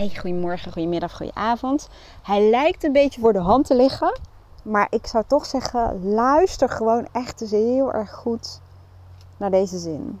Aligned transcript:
Hey, 0.00 0.14
goedemorgen, 0.16 0.72
goedemiddag, 0.72 1.16
goedenavond. 1.16 1.88
Hij 2.22 2.50
lijkt 2.50 2.84
een 2.84 2.92
beetje 2.92 3.20
voor 3.20 3.32
de 3.32 3.38
hand 3.38 3.66
te 3.66 3.74
liggen. 3.74 4.20
Maar 4.64 4.86
ik 4.90 5.06
zou 5.06 5.24
toch 5.26 5.46
zeggen, 5.46 6.04
luister 6.04 6.68
gewoon 6.68 7.08
echt 7.12 7.40
eens 7.40 7.50
heel 7.50 7.92
erg 7.92 8.10
goed 8.10 8.60
naar 9.36 9.50
deze 9.50 9.78
zin. 9.78 10.20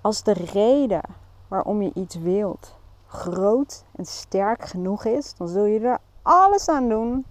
Als 0.00 0.22
de 0.22 0.32
reden 0.32 1.02
waarom 1.48 1.82
je 1.82 1.90
iets 1.94 2.14
wilt 2.14 2.76
groot 3.06 3.84
en 3.96 4.06
sterk 4.06 4.64
genoeg 4.64 5.04
is, 5.04 5.34
dan 5.34 5.48
zul 5.48 5.64
je 5.64 5.80
er 5.80 5.98
alles 6.22 6.68
aan 6.68 6.88
doen 6.88 7.24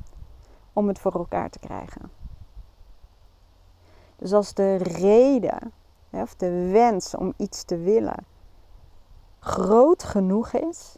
om 0.74 0.88
het 0.88 1.00
voor 1.00 1.14
elkaar 1.14 1.50
te 1.50 1.60
krijgen. 1.60 2.12
Dus 4.16 4.34
als 4.34 4.54
de 4.54 4.76
reden 4.76 5.72
of 6.12 6.36
de 6.36 6.70
wens 6.72 7.16
om 7.16 7.34
iets 7.38 7.64
te 7.64 7.78
willen 7.78 8.36
groot 9.48 10.04
genoeg 10.04 10.54
is, 10.54 10.98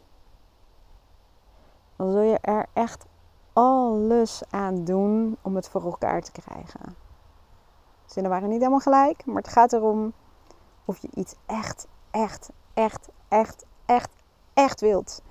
dan 1.96 2.10
zul 2.10 2.22
je 2.22 2.38
er 2.40 2.66
echt 2.72 3.06
alles 3.52 4.42
aan 4.50 4.84
doen 4.84 5.36
om 5.42 5.56
het 5.56 5.68
voor 5.68 5.84
elkaar 5.84 6.22
te 6.22 6.32
krijgen. 6.32 6.96
Zinnen 8.06 8.30
waren 8.30 8.48
niet 8.48 8.58
helemaal 8.58 8.80
gelijk, 8.80 9.26
maar 9.26 9.42
het 9.42 9.52
gaat 9.52 9.72
erom 9.72 10.12
of 10.84 10.98
je 10.98 11.08
iets 11.14 11.34
echt, 11.46 11.86
echt, 12.10 12.50
echt, 12.74 13.08
echt, 13.28 13.64
echt, 13.86 14.10
echt 14.54 14.80
wilt. 14.80 15.22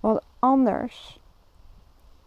Want 0.00 0.20
anders 0.38 1.20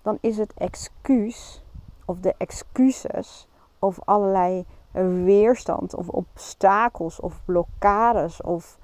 dan 0.01 0.17
is 0.21 0.37
het 0.37 0.53
excuus 0.53 1.63
of 2.05 2.19
de 2.19 2.33
excuses 2.37 3.47
of 3.79 3.99
allerlei 4.05 4.65
weerstand 5.23 5.95
of 5.95 6.09
obstakels 6.09 7.19
of 7.19 7.45
blokkades 7.45 8.41
of 8.41 8.77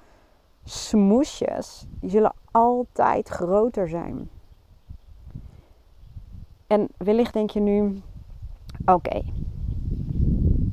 smoesjes, 0.70 1.86
die 2.00 2.10
zullen 2.10 2.32
altijd 2.50 3.28
groter 3.28 3.88
zijn. 3.88 4.30
En 6.66 6.88
wellicht 6.96 7.32
denk 7.32 7.50
je 7.50 7.60
nu, 7.60 8.02
oké, 8.84 9.22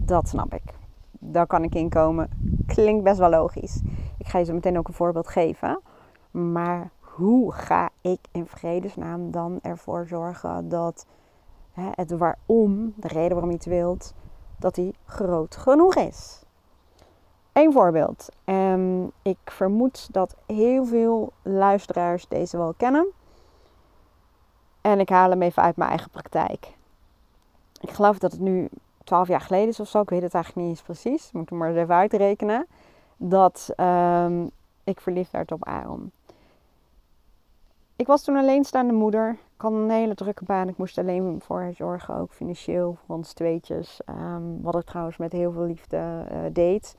dat 0.05 0.27
snap 0.27 0.53
ik. 0.53 0.73
Daar 1.11 1.47
kan 1.47 1.63
ik 1.63 1.75
in 1.75 1.89
komen. 1.89 2.29
Klinkt 2.65 3.03
best 3.03 3.17
wel 3.17 3.29
logisch. 3.29 3.81
Ik 4.17 4.27
ga 4.27 4.37
je 4.37 4.45
zo 4.45 4.53
meteen 4.53 4.77
ook 4.77 4.87
een 4.87 4.93
voorbeeld 4.93 5.27
geven. 5.27 5.81
Maar 6.31 6.91
hoe 6.99 7.53
ga 7.53 7.89
ik 8.01 8.19
in 8.31 8.47
vredesnaam 8.47 9.31
dan 9.31 9.59
ervoor 9.61 10.07
zorgen 10.07 10.69
dat 10.69 11.05
hè, 11.71 11.89
het 11.91 12.11
waarom, 12.11 12.93
de 12.95 13.07
reden 13.07 13.31
waarom 13.31 13.49
je 13.49 13.55
het 13.55 13.65
wilt, 13.65 14.13
dat 14.59 14.75
die 14.75 14.95
groot 15.05 15.55
genoeg 15.55 15.95
is? 15.95 16.45
Een 17.57 17.71
voorbeeld. 17.71 18.29
Um, 18.45 19.11
ik 19.21 19.37
vermoed 19.45 20.07
dat 20.11 20.35
heel 20.45 20.85
veel 20.85 21.33
luisteraars 21.41 22.27
deze 22.27 22.57
wel 22.57 22.73
kennen. 22.77 23.07
En 24.81 24.99
ik 24.99 25.09
haal 25.09 25.29
hem 25.29 25.41
even 25.41 25.63
uit 25.63 25.75
mijn 25.75 25.89
eigen 25.89 26.09
praktijk. 26.09 26.67
Ik 27.81 27.89
geloof 27.89 28.17
dat 28.17 28.31
het 28.31 28.41
nu 28.41 28.69
12 29.03 29.27
jaar 29.27 29.41
geleden 29.41 29.67
is 29.67 29.79
of 29.79 29.87
zo. 29.87 30.01
Ik 30.01 30.09
weet 30.09 30.21
het 30.21 30.33
eigenlijk 30.33 30.67
niet 30.67 30.77
eens 30.77 30.85
precies. 30.85 31.31
Moet 31.31 31.51
ik 31.51 31.57
maar 31.57 31.75
even 31.75 31.95
uitrekenen. 31.95 32.67
Dat 33.17 33.69
um, 33.77 34.49
ik 34.83 35.01
verliefd 35.01 35.31
werd 35.31 35.51
op 35.51 35.65
Aaron. 35.65 36.11
Ik 37.95 38.07
was 38.07 38.23
toen 38.23 38.35
alleenstaande 38.35 38.93
moeder. 38.93 39.29
Ik 39.29 39.61
had 39.61 39.71
een 39.71 39.89
hele 39.89 40.15
drukke 40.15 40.43
baan. 40.43 40.67
Ik 40.67 40.77
moest 40.77 40.97
alleen 40.97 41.41
voor 41.41 41.59
haar 41.59 41.73
zorgen, 41.73 42.15
ook 42.15 42.31
financieel, 42.31 42.97
voor 43.05 43.15
ons 43.15 43.33
tweetjes. 43.33 43.99
Um, 44.09 44.61
wat 44.61 44.75
ik 44.75 44.85
trouwens 44.85 45.17
met 45.17 45.31
heel 45.31 45.51
veel 45.51 45.65
liefde 45.65 46.25
uh, 46.31 46.39
deed. 46.51 46.95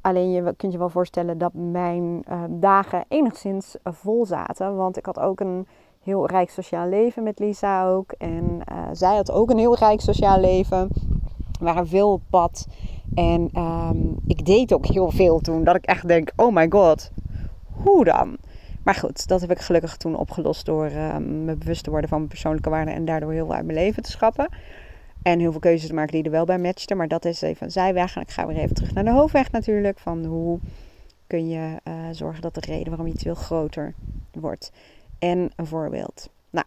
Alleen 0.00 0.30
je 0.30 0.54
kunt 0.56 0.72
je 0.72 0.78
wel 0.78 0.88
voorstellen 0.88 1.38
dat 1.38 1.54
mijn 1.54 2.24
uh, 2.28 2.42
dagen 2.48 3.04
enigszins 3.08 3.76
vol 3.84 4.26
zaten. 4.26 4.76
Want 4.76 4.96
ik 4.96 5.06
had 5.06 5.18
ook 5.18 5.40
een 5.40 5.66
heel 6.02 6.26
rijk 6.26 6.50
sociaal 6.50 6.88
leven 6.88 7.22
met 7.22 7.38
Lisa 7.38 7.86
ook. 7.86 8.12
En 8.18 8.60
uh, 8.72 8.88
zij 8.92 9.16
had 9.16 9.30
ook 9.30 9.50
een 9.50 9.58
heel 9.58 9.76
rijk 9.76 10.00
sociaal 10.00 10.40
leven. 10.40 10.88
We 11.58 11.64
waren 11.64 11.86
veel 11.86 12.12
op 12.12 12.22
pad. 12.30 12.66
En 13.14 13.50
um, 13.56 14.16
ik 14.26 14.46
deed 14.46 14.72
ook 14.72 14.86
heel 14.86 15.10
veel 15.10 15.38
toen. 15.38 15.64
Dat 15.64 15.76
ik 15.76 15.84
echt 15.84 16.08
denk, 16.08 16.32
oh 16.36 16.54
my 16.54 16.66
god, 16.70 17.10
hoe 17.82 18.04
dan? 18.04 18.36
Maar 18.84 18.94
goed, 18.94 19.28
dat 19.28 19.40
heb 19.40 19.50
ik 19.50 19.58
gelukkig 19.58 19.96
toen 19.96 20.16
opgelost 20.16 20.66
door 20.66 20.86
uh, 20.86 21.16
me 21.16 21.56
bewust 21.56 21.84
te 21.84 21.90
worden 21.90 22.08
van 22.08 22.18
mijn 22.18 22.30
persoonlijke 22.30 22.70
waarden. 22.70 22.94
En 22.94 23.04
daardoor 23.04 23.32
heel 23.32 23.46
veel 23.46 23.54
uit 23.54 23.64
mijn 23.64 23.78
leven 23.78 24.02
te 24.02 24.10
schrappen. 24.10 24.48
En 25.22 25.38
heel 25.38 25.50
veel 25.50 25.60
keuzes 25.60 25.88
te 25.88 25.94
maken 25.94 26.12
die 26.12 26.22
er 26.22 26.30
wel 26.30 26.44
bij 26.44 26.58
matchten. 26.58 26.96
Maar 26.96 27.08
dat 27.08 27.24
is 27.24 27.42
even 27.42 27.66
een 27.66 27.72
zijweg. 27.72 28.16
En 28.16 28.22
ik 28.22 28.30
ga 28.30 28.46
weer 28.46 28.56
even 28.56 28.74
terug 28.74 28.94
naar 28.94 29.04
de 29.04 29.10
hoofdweg 29.10 29.50
natuurlijk. 29.50 29.98
Van 29.98 30.24
hoe 30.24 30.58
kun 31.26 31.48
je 31.48 31.80
uh, 31.84 31.94
zorgen 32.10 32.42
dat 32.42 32.54
de 32.54 32.60
reden 32.60 32.88
waarom 32.88 33.06
iets 33.06 33.24
wil 33.24 33.34
groter 33.34 33.94
wordt. 34.32 34.72
En 35.18 35.50
een 35.56 35.66
voorbeeld. 35.66 36.30
Nou, 36.50 36.66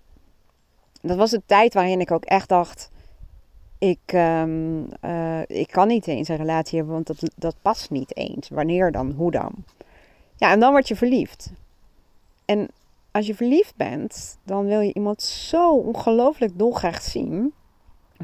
dat 1.01 1.17
was 1.17 1.31
een 1.31 1.43
tijd 1.45 1.73
waarin 1.73 1.99
ik 1.99 2.11
ook 2.11 2.25
echt 2.25 2.49
dacht... 2.49 2.91
Ik, 3.77 4.13
um, 4.13 4.87
uh, 5.05 5.41
ik 5.47 5.67
kan 5.71 5.87
niet 5.87 6.07
eens 6.07 6.27
een 6.27 6.35
relatie 6.35 6.77
hebben, 6.77 6.93
want 6.93 7.07
dat, 7.07 7.31
dat 7.35 7.55
past 7.61 7.89
niet 7.89 8.17
eens. 8.17 8.49
Wanneer 8.49 8.91
dan? 8.91 9.11
Hoe 9.11 9.31
dan? 9.31 9.53
Ja, 10.35 10.51
en 10.51 10.59
dan 10.59 10.71
word 10.71 10.87
je 10.87 10.95
verliefd. 10.95 11.51
En 12.45 12.67
als 13.11 13.27
je 13.27 13.35
verliefd 13.35 13.75
bent, 13.75 14.37
dan 14.43 14.65
wil 14.65 14.79
je 14.79 14.93
iemand 14.93 15.21
zo 15.21 15.75
ongelooflijk 15.75 16.57
dolgraag 16.57 17.01
zien 17.01 17.53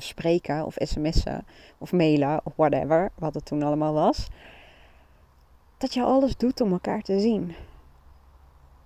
spreken 0.02 0.66
of 0.66 0.76
sms'en 0.78 1.46
of 1.78 1.92
mailen 1.92 2.42
of 2.44 2.54
whatever, 2.56 3.12
wat 3.16 3.34
het 3.34 3.46
toen 3.46 3.64
allemaal 3.64 3.94
was. 3.94 4.28
Dat 5.78 5.94
je 5.94 6.04
alles 6.04 6.38
doet 6.38 6.62
om 6.62 6.72
elkaar 6.72 7.02
te 7.02 7.20
zien. 7.20 7.56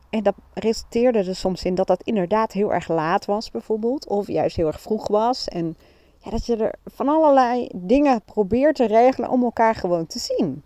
En 0.09 0.23
dat 0.23 0.35
resulteerde 0.53 1.19
er 1.19 1.35
soms 1.35 1.63
in 1.63 1.75
dat 1.75 1.87
dat 1.87 2.03
inderdaad 2.03 2.51
heel 2.51 2.73
erg 2.73 2.87
laat 2.87 3.25
was, 3.25 3.51
bijvoorbeeld. 3.51 4.07
Of 4.07 4.27
juist 4.27 4.55
heel 4.55 4.67
erg 4.67 4.81
vroeg 4.81 5.07
was. 5.07 5.47
En 5.47 5.77
ja, 6.19 6.31
dat 6.31 6.45
je 6.45 6.55
er 6.55 6.75
van 6.85 7.09
allerlei 7.09 7.69
dingen 7.75 8.21
probeert 8.21 8.75
te 8.75 8.85
regelen 8.85 9.29
om 9.29 9.43
elkaar 9.43 9.75
gewoon 9.75 10.05
te 10.05 10.19
zien. 10.19 10.63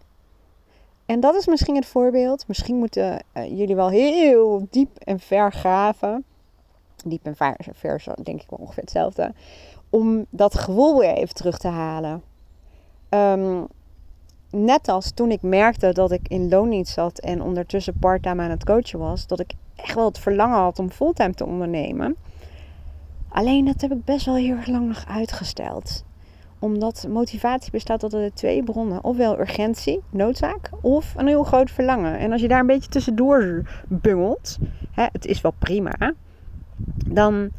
En 1.05 1.19
dat 1.19 1.35
is 1.35 1.47
misschien 1.47 1.75
het 1.75 1.85
voorbeeld. 1.85 2.47
Misschien 2.47 2.75
moeten 2.75 3.23
uh, 3.33 3.57
jullie 3.57 3.75
wel 3.75 3.89
heel 3.89 4.67
diep 4.69 4.97
en 4.97 5.19
ver 5.19 5.51
graven. 5.51 6.25
Diep 7.05 7.25
en 7.25 7.35
ver, 7.35 7.57
ver 7.73 8.03
denk 8.23 8.41
ik 8.41 8.49
wel 8.49 8.59
ongeveer 8.59 8.83
hetzelfde 8.83 9.33
om 9.89 10.25
dat 10.29 10.55
gevoel 10.55 10.99
weer 10.99 11.13
even 11.13 11.35
terug 11.35 11.57
te 11.57 11.67
halen. 11.67 12.21
Um, 13.09 13.67
net 14.51 14.87
als 14.87 15.11
toen 15.11 15.31
ik 15.31 15.41
merkte 15.41 15.93
dat 15.93 16.11
ik 16.11 16.27
in 16.27 16.49
loondienst 16.49 16.93
zat 16.93 17.19
en 17.19 17.41
ondertussen 17.41 17.99
parttime 17.99 18.43
aan 18.43 18.49
het 18.49 18.65
coachen 18.65 18.99
was, 18.99 19.27
dat 19.27 19.39
ik 19.39 19.53
echt 19.75 19.95
wel 19.95 20.05
het 20.05 20.19
verlangen 20.19 20.57
had 20.57 20.79
om 20.79 20.89
fulltime 20.89 21.33
te 21.33 21.45
ondernemen. 21.45 22.15
Alleen 23.29 23.65
dat 23.65 23.81
heb 23.81 23.91
ik 23.91 24.03
best 24.05 24.25
wel 24.25 24.35
heel 24.35 24.55
erg 24.55 24.67
lang 24.67 24.87
nog 24.87 25.05
uitgesteld. 25.07 26.03
Omdat 26.59 27.07
motivatie 27.09 27.71
bestaat 27.71 28.13
uit 28.13 28.35
twee 28.35 28.63
bronnen. 28.63 29.03
Ofwel 29.03 29.39
urgentie, 29.39 30.03
noodzaak, 30.09 30.69
of 30.81 31.13
een 31.17 31.27
heel 31.27 31.43
groot 31.43 31.71
verlangen. 31.71 32.17
En 32.17 32.31
als 32.31 32.41
je 32.41 32.47
daar 32.47 32.59
een 32.59 32.67
beetje 32.67 32.89
tussendoor 32.89 33.69
bungelt, 33.87 34.57
hè, 34.91 35.05
het 35.11 35.25
is 35.25 35.41
wel 35.41 35.53
prima, 35.59 36.13
dan 37.07 37.49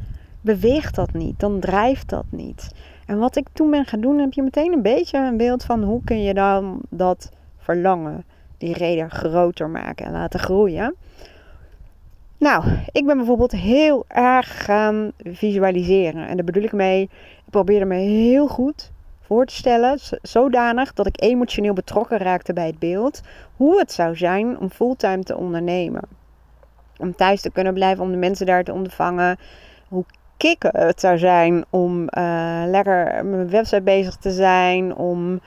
beweegt 0.41 0.95
dat 0.95 1.13
niet, 1.13 1.39
dan 1.39 1.59
drijft 1.59 2.09
dat 2.09 2.25
niet. 2.29 2.71
En 3.05 3.17
wat 3.17 3.35
ik 3.35 3.47
toen 3.53 3.71
ben 3.71 3.85
gaan 3.85 4.01
doen, 4.01 4.19
heb 4.19 4.33
je 4.33 4.41
meteen 4.41 4.73
een 4.73 4.81
beetje 4.81 5.17
een 5.17 5.37
beeld 5.37 5.63
van 5.63 5.83
hoe 5.83 6.01
kun 6.03 6.21
je 6.21 6.33
dan 6.33 6.81
dat 6.89 7.31
verlangen, 7.57 8.25
die 8.57 8.73
reden 8.73 9.11
groter 9.11 9.69
maken 9.69 10.05
en 10.05 10.11
laten 10.11 10.39
groeien. 10.39 10.95
Nou, 12.37 12.63
ik 12.91 13.05
ben 13.05 13.17
bijvoorbeeld 13.17 13.51
heel 13.51 14.05
erg 14.07 14.63
gaan 14.65 15.11
visualiseren. 15.17 16.27
En 16.27 16.35
daar 16.35 16.45
bedoel 16.45 16.63
ik 16.63 16.71
mee, 16.71 17.01
ik 17.45 17.49
probeerde 17.49 17.85
me 17.85 17.95
heel 17.95 18.47
goed 18.47 18.91
voor 19.21 19.45
te 19.45 19.53
stellen, 19.53 19.99
zodanig 20.21 20.93
dat 20.93 21.07
ik 21.07 21.21
emotioneel 21.21 21.73
betrokken 21.73 22.17
raakte 22.17 22.53
bij 22.53 22.67
het 22.67 22.79
beeld, 22.79 23.21
hoe 23.55 23.79
het 23.79 23.91
zou 23.91 24.17
zijn 24.17 24.59
om 24.59 24.69
fulltime 24.69 25.23
te 25.23 25.37
ondernemen. 25.37 26.03
Om 26.97 27.15
thuis 27.15 27.41
te 27.41 27.51
kunnen 27.51 27.73
blijven, 27.73 28.03
om 28.03 28.11
de 28.11 28.17
mensen 28.17 28.45
daar 28.45 28.63
te 28.63 28.73
ontvangen. 28.73 29.37
Hoe 29.87 30.05
kicken 30.39 30.77
het 30.77 30.99
zou 30.99 31.17
zijn 31.17 31.65
om 31.69 32.01
uh, 32.01 32.63
lekker 32.65 33.05
met 33.05 33.35
mijn 33.35 33.49
website 33.49 33.81
bezig 33.81 34.15
te 34.15 34.31
zijn. 34.31 34.95
Om 34.95 35.41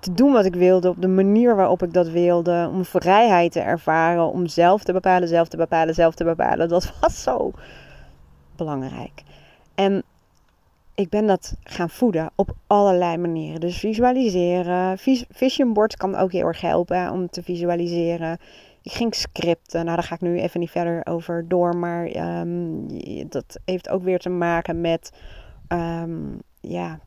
te 0.00 0.12
doen 0.12 0.32
wat 0.32 0.44
ik 0.44 0.54
wilde 0.54 0.88
op 0.88 1.00
de 1.00 1.08
manier 1.08 1.56
waarop 1.56 1.82
ik 1.82 1.92
dat 1.92 2.08
wilde. 2.08 2.70
Om 2.72 2.84
vrijheid 2.84 3.52
te 3.52 3.60
ervaren. 3.60 4.30
Om 4.30 4.46
zelf 4.46 4.82
te 4.82 4.92
bepalen, 4.92 5.28
zelf 5.28 5.48
te 5.48 5.56
bepalen, 5.56 5.94
zelf 5.94 6.14
te 6.14 6.24
bepalen. 6.24 6.68
Dat 6.68 6.92
was 7.00 7.22
zo 7.22 7.52
belangrijk. 8.56 9.22
En 9.74 10.02
ik 10.94 11.08
ben 11.08 11.26
dat 11.26 11.54
gaan 11.62 11.90
voeden 11.90 12.30
op 12.34 12.54
allerlei 12.66 13.16
manieren. 13.16 13.60
Dus 13.60 13.78
visualiseren. 13.78 14.98
Vision 15.30 15.72
boards 15.72 15.96
kan 15.96 16.14
ook 16.14 16.32
heel 16.32 16.46
erg 16.46 16.60
helpen 16.60 17.10
om 17.10 17.28
te 17.28 17.42
visualiseren. 17.42 18.38
Ik 18.86 18.92
ging 18.92 19.14
scripten. 19.14 19.84
Nou, 19.84 19.96
daar 19.96 20.06
ga 20.06 20.14
ik 20.14 20.20
nu 20.20 20.40
even 20.40 20.60
niet 20.60 20.70
verder 20.70 21.06
over 21.06 21.48
door. 21.48 21.76
Maar 21.76 22.38
um, 22.40 22.86
dat 23.28 23.58
heeft 23.64 23.88
ook 23.88 24.02
weer 24.02 24.18
te 24.18 24.28
maken 24.28 24.80
met 24.80 25.12
um, 25.68 26.40
ja, 26.60 27.00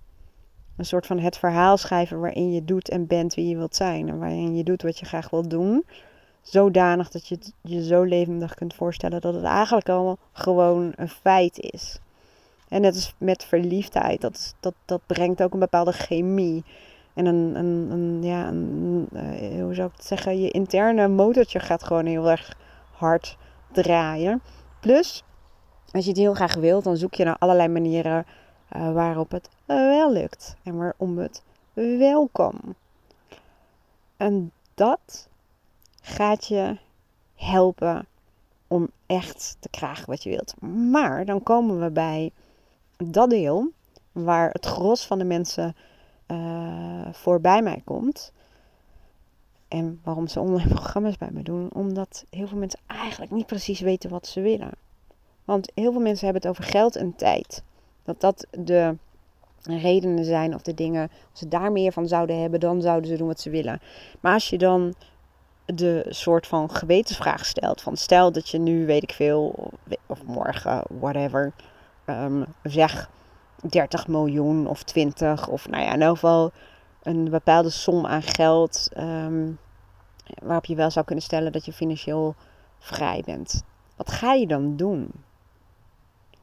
een 0.77 0.85
soort 0.85 1.05
van 1.05 1.19
het 1.19 1.37
verhaal 1.37 1.77
schrijven 1.77 2.19
waarin 2.19 2.51
je 2.51 2.65
doet 2.65 2.89
en 2.89 3.07
bent 3.07 3.33
wie 3.33 3.47
je 3.47 3.57
wilt 3.57 3.75
zijn. 3.75 4.09
En 4.09 4.19
waarin 4.19 4.55
je 4.55 4.63
doet 4.63 4.81
wat 4.81 4.99
je 4.99 5.05
graag 5.05 5.29
wilt 5.29 5.49
doen. 5.49 5.85
zodanig 6.41 7.09
dat 7.09 7.27
je 7.27 7.35
het 7.35 7.53
je 7.61 7.83
zo 7.83 8.03
levendig 8.03 8.53
kunt 8.53 8.73
voorstellen 8.73 9.21
dat 9.21 9.33
het 9.33 9.43
eigenlijk 9.43 9.89
al 9.89 10.17
gewoon 10.31 10.93
een 10.95 11.09
feit 11.09 11.59
is. 11.59 11.99
En 12.67 12.81
net 12.81 12.95
als 12.95 13.13
met 13.17 13.43
verliefdheid, 13.43 14.21
dat, 14.21 14.55
dat, 14.59 14.73
dat 14.85 15.01
brengt 15.05 15.43
ook 15.43 15.53
een 15.53 15.59
bepaalde 15.59 15.91
chemie. 15.91 16.63
En 17.13 17.25
een, 17.25 17.55
een, 17.55 17.91
een 17.91 18.23
ja, 18.23 18.47
een, 18.47 19.07
uh, 19.13 19.63
hoe 19.63 19.73
zou 19.73 19.87
ik 19.87 19.95
het 19.95 20.05
zeggen, 20.05 20.41
je 20.41 20.49
interne 20.49 21.07
motortje 21.07 21.59
gaat 21.59 21.83
gewoon 21.83 22.05
heel 22.05 22.29
erg 22.29 22.57
hard 22.91 23.37
draaien. 23.71 24.41
Plus, 24.79 25.23
als 25.91 26.03
je 26.03 26.09
het 26.09 26.19
heel 26.19 26.33
graag 26.33 26.55
wilt, 26.55 26.83
dan 26.83 26.97
zoek 26.97 27.13
je 27.13 27.23
naar 27.23 27.37
allerlei 27.37 27.67
manieren 27.67 28.25
uh, 28.75 28.93
waarop 28.93 29.31
het 29.31 29.49
wel 29.65 30.11
lukt. 30.11 30.55
En 30.63 30.77
waarom 30.77 31.17
het 31.17 31.43
wel 31.73 32.29
kan. 32.31 32.75
En 34.17 34.51
dat 34.73 35.29
gaat 36.01 36.47
je 36.47 36.77
helpen 37.35 38.07
om 38.67 38.89
echt 39.05 39.57
te 39.59 39.69
krijgen 39.69 40.05
wat 40.05 40.23
je 40.23 40.29
wilt. 40.29 40.61
Maar 40.91 41.25
dan 41.25 41.43
komen 41.43 41.79
we 41.79 41.91
bij 41.91 42.31
dat 42.97 43.29
deel 43.29 43.71
waar 44.11 44.49
het 44.49 44.65
gros 44.65 45.05
van 45.05 45.17
de 45.17 45.23
mensen 45.23 45.75
uh, 46.31 47.07
voorbij 47.11 47.61
mij 47.61 47.81
komt. 47.85 48.31
En 49.67 49.99
waarom 50.03 50.27
ze 50.27 50.39
online 50.39 50.69
programma's 50.75 51.17
bij 51.17 51.29
me 51.31 51.43
doen. 51.43 51.69
Omdat 51.73 52.25
heel 52.29 52.47
veel 52.47 52.57
mensen 52.57 52.79
eigenlijk 52.87 53.31
niet 53.31 53.45
precies 53.45 53.79
weten 53.79 54.09
wat 54.09 54.27
ze 54.27 54.41
willen. 54.41 54.71
Want 55.45 55.71
heel 55.75 55.91
veel 55.91 56.01
mensen 56.01 56.25
hebben 56.25 56.41
het 56.41 56.51
over 56.51 56.71
geld 56.71 56.95
en 56.95 57.15
tijd. 57.15 57.63
Dat 58.03 58.21
dat 58.21 58.47
de 58.51 58.95
redenen 59.63 60.25
zijn 60.25 60.53
of 60.53 60.61
de 60.61 60.73
dingen. 60.73 61.09
Als 61.29 61.39
ze 61.39 61.47
daar 61.47 61.71
meer 61.71 61.91
van 61.91 62.07
zouden 62.07 62.41
hebben, 62.41 62.59
dan 62.59 62.81
zouden 62.81 63.09
ze 63.09 63.17
doen 63.17 63.27
wat 63.27 63.41
ze 63.41 63.49
willen. 63.49 63.81
Maar 64.19 64.33
als 64.33 64.49
je 64.49 64.57
dan 64.57 64.93
de 65.75 66.05
soort 66.09 66.47
van 66.47 66.71
gewetensvraag 66.71 67.45
stelt. 67.45 67.81
Van 67.81 67.97
stel 67.97 68.31
dat 68.31 68.49
je 68.49 68.59
nu, 68.59 68.85
weet 68.85 69.03
ik 69.03 69.11
veel, 69.11 69.71
of 70.05 70.23
morgen, 70.23 70.83
whatever, 70.99 71.53
um, 72.05 72.45
zeg 72.63 73.09
30 73.61 74.07
miljoen 74.07 74.67
of 74.67 74.83
20 74.83 75.47
of 75.47 75.67
nou 75.69 75.83
ja, 75.83 75.87
in 75.87 75.93
ieder 75.93 76.09
geval 76.09 76.51
een 77.03 77.29
bepaalde 77.29 77.69
som 77.69 78.05
aan 78.05 78.21
geld 78.21 78.89
um, 78.97 79.59
waarop 80.43 80.65
je 80.65 80.75
wel 80.75 80.91
zou 80.91 81.05
kunnen 81.05 81.23
stellen 81.23 81.51
dat 81.51 81.65
je 81.65 81.73
financieel 81.73 82.35
vrij 82.79 83.21
bent. 83.25 83.63
Wat 83.95 84.11
ga 84.11 84.33
je 84.33 84.47
dan 84.47 84.75
doen? 84.75 85.11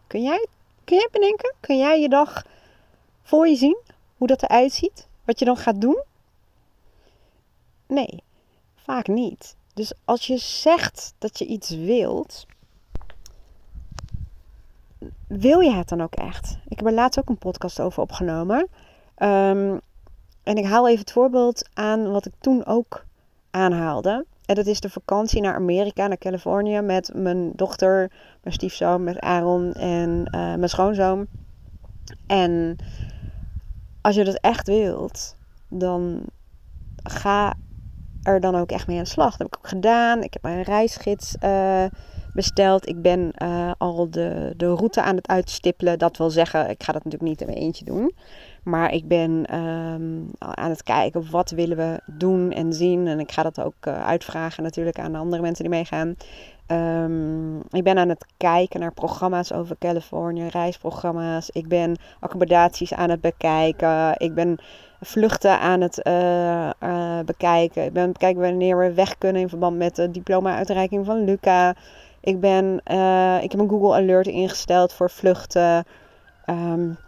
Kun 0.06 0.22
jij, 0.22 0.46
kun 0.84 0.96
jij 0.96 1.08
bedenken? 1.12 1.54
Kun 1.60 1.76
jij 1.76 2.00
je 2.00 2.08
dag 2.08 2.44
voor 3.22 3.48
je 3.48 3.56
zien? 3.56 3.78
Hoe 4.16 4.26
dat 4.26 4.42
eruit 4.42 4.72
ziet? 4.72 5.08
Wat 5.24 5.38
je 5.38 5.44
dan 5.44 5.56
gaat 5.56 5.80
doen? 5.80 6.02
Nee, 7.86 8.22
vaak 8.74 9.06
niet. 9.06 9.56
Dus 9.74 9.92
als 10.04 10.26
je 10.26 10.36
zegt 10.36 11.14
dat 11.18 11.38
je 11.38 11.46
iets 11.46 11.70
wilt, 11.70 12.46
wil 15.28 15.60
je 15.60 15.72
het 15.72 15.88
dan 15.88 16.00
ook 16.00 16.14
echt? 16.14 16.58
Ik 16.68 16.78
heb 16.78 16.86
er 16.86 16.92
laatst 16.92 17.18
ook 17.18 17.28
een 17.28 17.38
podcast 17.38 17.80
over 17.80 18.02
opgenomen. 18.02 18.68
Um, 19.18 19.80
en 20.42 20.56
ik 20.56 20.64
haal 20.64 20.88
even 20.88 21.00
het 21.00 21.12
voorbeeld 21.12 21.68
aan 21.74 22.10
wat 22.10 22.26
ik 22.26 22.32
toen 22.40 22.66
ook 22.66 23.06
aanhaalde. 23.50 24.26
En 24.44 24.54
dat 24.54 24.66
is 24.66 24.80
de 24.80 24.90
vakantie 24.90 25.40
naar 25.40 25.54
Amerika, 25.54 26.06
naar 26.06 26.18
Californië, 26.18 26.80
met 26.80 27.10
mijn 27.14 27.52
dochter, 27.54 28.10
mijn 28.42 28.54
stiefzoon, 28.54 29.04
met 29.04 29.20
Aaron 29.20 29.72
en 29.72 30.10
uh, 30.10 30.30
mijn 30.30 30.68
schoonzoon. 30.68 31.26
En 32.26 32.76
als 34.00 34.14
je 34.14 34.24
dat 34.24 34.38
echt 34.40 34.66
wilt, 34.66 35.36
dan 35.68 36.20
ga 37.02 37.54
er 38.22 38.40
dan 38.40 38.54
ook 38.54 38.70
echt 38.70 38.86
mee 38.86 38.96
aan 38.96 39.02
de 39.02 39.08
slag. 39.08 39.30
Dat 39.30 39.38
heb 39.38 39.46
ik 39.46 39.56
ook 39.58 39.68
gedaan. 39.68 40.22
Ik 40.22 40.32
heb 40.32 40.44
een 40.44 40.62
reisgids 40.62 41.36
uh, 41.42 41.84
besteld. 42.36 42.88
Ik 42.88 43.02
ben 43.02 43.32
uh, 43.42 43.70
al 43.78 44.10
de, 44.10 44.52
de 44.56 44.66
route 44.74 45.02
aan 45.02 45.16
het 45.16 45.28
uitstippelen. 45.28 45.98
Dat 45.98 46.16
wil 46.16 46.30
zeggen, 46.30 46.70
ik 46.70 46.82
ga 46.82 46.92
dat 46.92 47.04
natuurlijk 47.04 47.30
niet 47.30 47.40
in 47.40 47.46
mijn 47.46 47.58
eentje 47.58 47.84
doen. 47.84 48.12
Maar 48.62 48.92
ik 48.92 49.08
ben 49.08 49.54
um, 49.54 50.30
aan 50.38 50.70
het 50.70 50.82
kijken 50.82 51.30
wat 51.30 51.50
willen 51.50 51.76
we 51.76 52.00
doen 52.06 52.52
en 52.52 52.72
zien. 52.72 53.06
En 53.06 53.20
ik 53.20 53.32
ga 53.32 53.42
dat 53.42 53.60
ook 53.60 53.86
uh, 53.88 54.06
uitvragen 54.06 54.62
natuurlijk 54.62 54.98
aan 54.98 55.12
de 55.12 55.18
andere 55.18 55.42
mensen 55.42 55.64
die 55.64 55.74
meegaan. 55.74 56.16
Um, 56.68 57.60
ik 57.70 57.84
ben 57.84 57.98
aan 57.98 58.08
het 58.08 58.26
kijken 58.36 58.80
naar 58.80 58.92
programma's 58.92 59.52
over 59.52 59.76
Californië, 59.78 60.46
reisprogramma's. 60.46 61.50
Ik 61.50 61.68
ben 61.68 61.96
accommodaties 62.20 62.94
aan 62.94 63.10
het 63.10 63.20
bekijken. 63.20 64.14
Ik 64.16 64.34
ben 64.34 64.58
vluchten 65.00 65.60
aan 65.60 65.80
het 65.80 66.00
uh, 66.06 67.18
bekijken. 67.24 67.84
Ik 67.84 67.92
ben 67.92 68.12
bekijken 68.12 68.42
wanneer 68.42 68.78
we 68.78 68.94
weg 68.94 69.18
kunnen 69.18 69.42
in 69.42 69.48
verband 69.48 69.76
met 69.76 69.96
de 69.96 70.10
diploma-uitreiking 70.10 71.06
van 71.06 71.24
Luca. 71.24 71.74
Ik, 72.26 72.40
ben, 72.40 72.74
ik 73.42 73.50
heb 73.50 73.60
een 73.60 73.68
Google 73.68 73.94
Alert 73.94 74.26
ingesteld 74.26 74.92
voor 74.92 75.10
vluchten. 75.10 75.84
Um, 76.46 76.98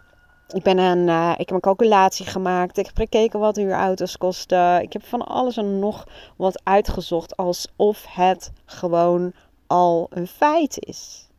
ik, 0.47 0.63
ben 0.63 0.77
een, 0.77 1.07
uh, 1.07 1.31
ik 1.31 1.45
heb 1.47 1.51
een 1.51 1.59
calculatie 1.59 2.25
gemaakt. 2.25 2.77
Ik 2.77 2.85
heb 2.85 2.97
gekeken 2.97 3.39
wat 3.39 3.55
huurauto's 3.55 4.17
kosten. 4.17 4.81
Ik 4.81 4.93
heb 4.93 5.03
van 5.03 5.25
alles 5.25 5.57
en 5.57 5.79
nog 5.79 6.07
wat 6.35 6.61
uitgezocht. 6.63 7.37
Alsof 7.37 8.05
het 8.09 8.51
gewoon 8.65 9.33
al 9.67 10.07
een 10.09 10.27
feit 10.27 10.85
is. 10.85 11.29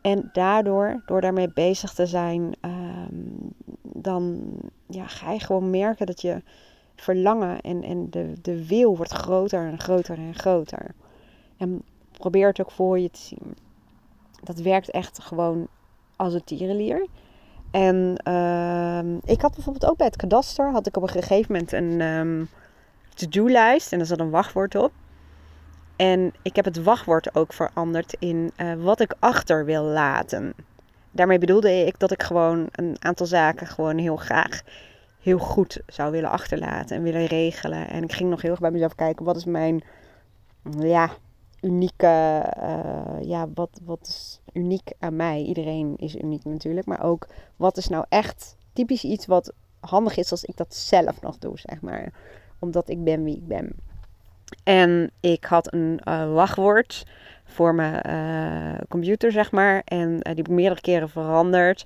En 0.00 0.30
daardoor, 0.32 1.02
door 1.06 1.20
daarmee 1.20 1.52
bezig 1.52 1.92
te 1.92 2.06
zijn, 2.06 2.54
um, 2.60 3.52
dan 3.82 4.42
ja, 4.88 5.06
ga 5.06 5.32
je 5.32 5.40
gewoon 5.40 5.70
merken 5.70 6.06
dat 6.06 6.20
je 6.20 6.42
verlangen 6.96 7.60
en, 7.60 7.82
en 7.82 8.10
de, 8.10 8.32
de 8.42 8.66
wil 8.66 8.96
wordt 8.96 9.12
groter 9.12 9.66
en 9.66 9.78
groter 9.78 10.18
en 10.18 10.34
groter. 10.34 10.94
En 11.56 11.82
probeer 12.24 12.48
het 12.48 12.60
ook 12.60 12.70
voor 12.70 12.98
je 12.98 13.10
te 13.10 13.20
zien. 13.20 13.56
Dat 14.42 14.58
werkt 14.58 14.90
echt 14.90 15.18
gewoon 15.22 15.68
als 16.16 16.34
een 16.34 16.44
tierenlier. 16.44 17.06
En 17.70 18.20
uh, 18.28 19.18
ik 19.24 19.40
had 19.40 19.54
bijvoorbeeld 19.54 19.90
ook 19.90 19.96
bij 19.96 20.06
het 20.06 20.16
kadaster, 20.16 20.70
had 20.72 20.86
ik 20.86 20.96
op 20.96 21.02
een 21.02 21.08
gegeven 21.08 21.52
moment 21.52 21.72
een 21.72 22.00
um, 22.00 22.48
to-do-lijst 23.14 23.92
en 23.92 23.98
daar 23.98 24.06
zat 24.06 24.20
een 24.20 24.30
wachtwoord 24.30 24.74
op. 24.74 24.92
En 25.96 26.32
ik 26.42 26.56
heb 26.56 26.64
het 26.64 26.82
wachtwoord 26.82 27.34
ook 27.34 27.52
veranderd 27.52 28.16
in 28.18 28.52
uh, 28.56 28.74
wat 28.74 29.00
ik 29.00 29.14
achter 29.18 29.64
wil 29.64 29.82
laten. 29.82 30.54
Daarmee 31.10 31.38
bedoelde 31.38 31.86
ik 31.86 31.98
dat 31.98 32.10
ik 32.10 32.22
gewoon 32.22 32.68
een 32.72 32.96
aantal 32.98 33.26
zaken 33.26 33.66
gewoon 33.66 33.98
heel 33.98 34.16
graag 34.16 34.62
heel 35.20 35.38
goed 35.38 35.80
zou 35.86 36.10
willen 36.10 36.30
achterlaten 36.30 36.96
en 36.96 37.02
willen 37.02 37.26
regelen. 37.26 37.88
En 37.88 38.02
ik 38.02 38.12
ging 38.12 38.30
nog 38.30 38.42
heel 38.42 38.50
erg 38.50 38.60
bij 38.60 38.70
mezelf 38.70 38.94
kijken, 38.94 39.24
wat 39.24 39.36
is 39.36 39.44
mijn 39.44 39.82
ja, 40.78 41.10
unieke, 41.64 42.44
uh, 42.58 43.28
ja, 43.28 43.48
wat, 43.54 43.80
wat 43.84 44.00
is 44.02 44.40
uniek 44.52 44.92
aan 44.98 45.16
mij? 45.16 45.42
Iedereen 45.42 45.94
is 45.96 46.16
uniek 46.16 46.44
natuurlijk, 46.44 46.86
maar 46.86 47.02
ook 47.02 47.26
wat 47.56 47.76
is 47.76 47.88
nou 47.88 48.04
echt 48.08 48.56
typisch 48.72 49.04
iets 49.04 49.26
wat 49.26 49.52
handig 49.80 50.16
is 50.16 50.30
als 50.30 50.44
ik 50.44 50.56
dat 50.56 50.74
zelf 50.74 51.20
nog 51.20 51.38
doe, 51.38 51.58
zeg 51.58 51.80
maar. 51.80 52.12
Omdat 52.58 52.88
ik 52.88 53.04
ben 53.04 53.24
wie 53.24 53.36
ik 53.36 53.46
ben. 53.46 53.72
En 54.64 55.10
ik 55.20 55.44
had 55.44 55.72
een 55.72 56.00
uh, 56.04 56.32
wachtwoord 56.32 57.06
voor 57.44 57.74
mijn 57.74 58.06
uh, 58.06 58.80
computer, 58.88 59.32
zeg 59.32 59.52
maar. 59.52 59.82
En 59.84 60.08
die 60.08 60.20
heb 60.22 60.38
ik 60.38 60.48
meerdere 60.48 60.80
keren 60.80 61.08
veranderd. 61.08 61.84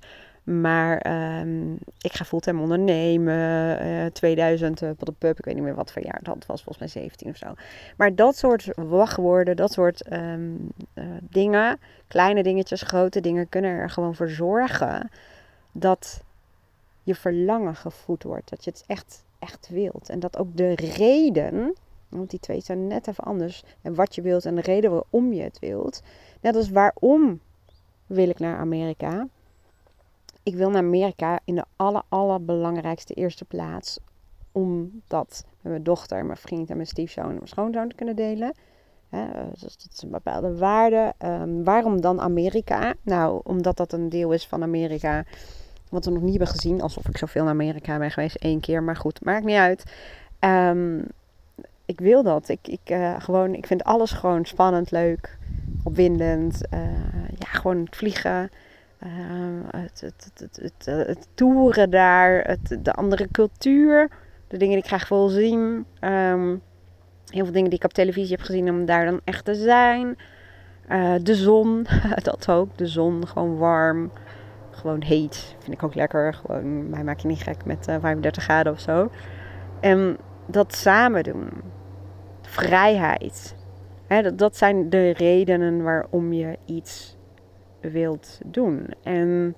Maar 0.49 1.11
um, 1.41 1.77
ik 2.01 2.13
ga 2.13 2.25
fulltime 2.25 2.61
ondernemen. 2.61 3.85
Uh, 3.85 4.05
2000, 4.05 4.81
uh, 4.81 4.89
de 4.97 5.11
pub, 5.17 5.37
ik 5.37 5.45
weet 5.45 5.55
niet 5.55 5.63
meer 5.63 5.75
wat 5.75 5.91
voor 5.91 6.03
jaar 6.03 6.19
dat 6.23 6.45
was, 6.45 6.63
volgens 6.63 6.77
mij 6.77 7.03
17 7.03 7.29
of 7.29 7.37
zo. 7.37 7.53
Maar 7.97 8.15
dat 8.15 8.37
soort 8.37 8.67
wachtwoorden, 8.75 9.55
dat 9.55 9.71
soort 9.71 10.11
um, 10.13 10.71
uh, 10.93 11.03
dingen, 11.21 11.79
kleine 12.07 12.43
dingetjes, 12.43 12.81
grote 12.81 13.19
dingen, 13.19 13.49
kunnen 13.49 13.71
er 13.71 13.89
gewoon 13.89 14.15
voor 14.15 14.29
zorgen 14.29 15.09
dat 15.71 16.23
je 17.03 17.15
verlangen 17.15 17.75
gevoed 17.75 18.23
wordt. 18.23 18.49
Dat 18.49 18.63
je 18.63 18.69
het 18.69 18.83
echt, 18.87 19.23
echt 19.39 19.69
wilt. 19.69 20.09
En 20.09 20.19
dat 20.19 20.37
ook 20.37 20.57
de 20.57 20.75
reden, 20.75 21.75
want 22.07 22.29
die 22.29 22.39
twee 22.39 22.61
zijn 22.61 22.87
net 22.87 23.07
even 23.07 23.23
anders. 23.23 23.63
En 23.81 23.95
wat 23.95 24.15
je 24.15 24.21
wilt 24.21 24.45
en 24.45 24.55
de 24.55 24.61
reden 24.61 24.91
waarom 24.91 25.33
je 25.33 25.41
het 25.41 25.59
wilt. 25.59 26.01
Net 26.41 26.55
als 26.55 26.69
waarom 26.69 27.39
wil 28.07 28.29
ik 28.29 28.39
naar 28.39 28.57
Amerika 28.57 29.27
ik 30.43 30.55
wil 30.55 30.69
naar 30.69 30.83
Amerika 30.83 31.39
in 31.45 31.55
de 31.55 31.65
aller, 31.75 32.01
allerbelangrijkste 32.09 33.13
eerste 33.13 33.45
plaats. 33.45 33.99
Omdat 34.51 35.45
met 35.61 35.71
mijn 35.71 35.83
dochter, 35.83 36.25
mijn 36.25 36.37
vriend 36.37 36.69
en 36.69 36.75
mijn 36.75 36.87
stiefzoon 36.87 37.29
en 37.29 37.33
mijn 37.33 37.47
schoonzoon 37.47 37.89
te 37.89 37.95
kunnen 37.95 38.15
delen. 38.15 38.53
Dus 39.51 39.61
dat 39.61 39.87
is 39.91 40.01
een 40.01 40.09
bepaalde 40.09 40.57
waarde. 40.57 41.13
Um, 41.25 41.63
waarom 41.63 42.01
dan 42.01 42.21
Amerika? 42.21 42.93
Nou, 43.01 43.41
omdat 43.43 43.77
dat 43.77 43.93
een 43.93 44.09
deel 44.09 44.31
is 44.31 44.47
van 44.47 44.63
Amerika. 44.63 45.25
Wat 45.89 46.05
we 46.05 46.11
nog 46.11 46.21
niet 46.21 46.29
hebben 46.29 46.47
gezien. 46.47 46.81
Alsof 46.81 47.07
ik 47.07 47.17
zoveel 47.17 47.43
naar 47.43 47.53
Amerika 47.53 47.97
ben 47.97 48.11
geweest. 48.11 48.35
één 48.35 48.59
keer. 48.59 48.83
Maar 48.83 48.95
goed, 48.95 49.25
maakt 49.25 49.45
niet 49.45 49.57
uit. 49.57 49.83
Um, 50.39 51.05
ik 51.85 51.99
wil 51.99 52.23
dat. 52.23 52.49
Ik, 52.49 52.67
ik, 52.67 52.89
uh, 52.89 53.15
gewoon, 53.19 53.53
ik 53.53 53.67
vind 53.67 53.83
alles 53.83 54.11
gewoon 54.11 54.45
spannend, 54.45 54.91
leuk, 54.91 55.37
opwindend. 55.83 56.61
Uh, 56.73 56.81
ja, 57.37 57.47
gewoon 57.47 57.77
het 57.77 57.95
vliegen. 57.95 58.49
Uh, 59.03 59.09
het, 59.67 60.01
het, 60.01 60.49
het, 60.61 60.85
het, 60.85 61.27
toeren 61.33 61.89
daar, 61.89 62.57
de 62.81 62.93
andere 62.93 63.27
cultuur, 63.31 64.09
de 64.47 64.57
dingen 64.57 64.73
die 64.73 64.83
ik 64.83 64.89
graag 64.89 65.09
wil 65.09 65.27
zien. 65.27 65.85
Um, 66.01 66.61
Heel 67.29 67.43
veel 67.43 67.53
dingen 67.53 67.69
die 67.69 67.79
ik 67.79 67.85
op 67.85 67.93
televisie 67.93 68.35
heb 68.35 68.45
gezien 68.45 68.69
om 68.69 68.85
daar 68.85 69.05
dan 69.05 69.21
echt 69.23 69.45
te 69.45 69.55
zijn. 69.55 70.17
Eh, 70.87 71.13
de 71.21 71.35
zon, 71.35 71.87
dat 72.23 72.49
ook. 72.49 72.77
De 72.77 72.87
zon, 72.87 73.27
gewoon 73.27 73.57
warm. 73.57 74.11
Gewoon 74.71 75.01
heet. 75.01 75.55
Vind 75.59 75.73
ik 75.73 75.83
ook 75.83 75.95
lekker. 75.95 76.33
Gewoon, 76.33 76.89
mij 76.89 77.03
maak 77.03 77.19
je 77.19 77.27
niet 77.27 77.41
gek 77.41 77.65
met 77.65 77.87
uh, 77.87 77.95
eh, 77.95 78.01
35 78.01 78.43
graden 78.43 78.73
of 78.73 78.79
zo. 78.79 79.11
En 79.79 80.17
dat 80.45 80.75
samen 80.75 81.23
doen. 81.23 81.49
Vrijheid. 82.41 83.55
dat, 84.07 84.37
dat 84.37 84.57
zijn 84.57 84.89
de 84.89 85.09
redenen 85.09 85.83
waarom 85.83 86.33
je 86.33 86.57
iets 86.65 87.17
wilt 87.81 88.39
doen. 88.45 88.87
En 89.03 89.55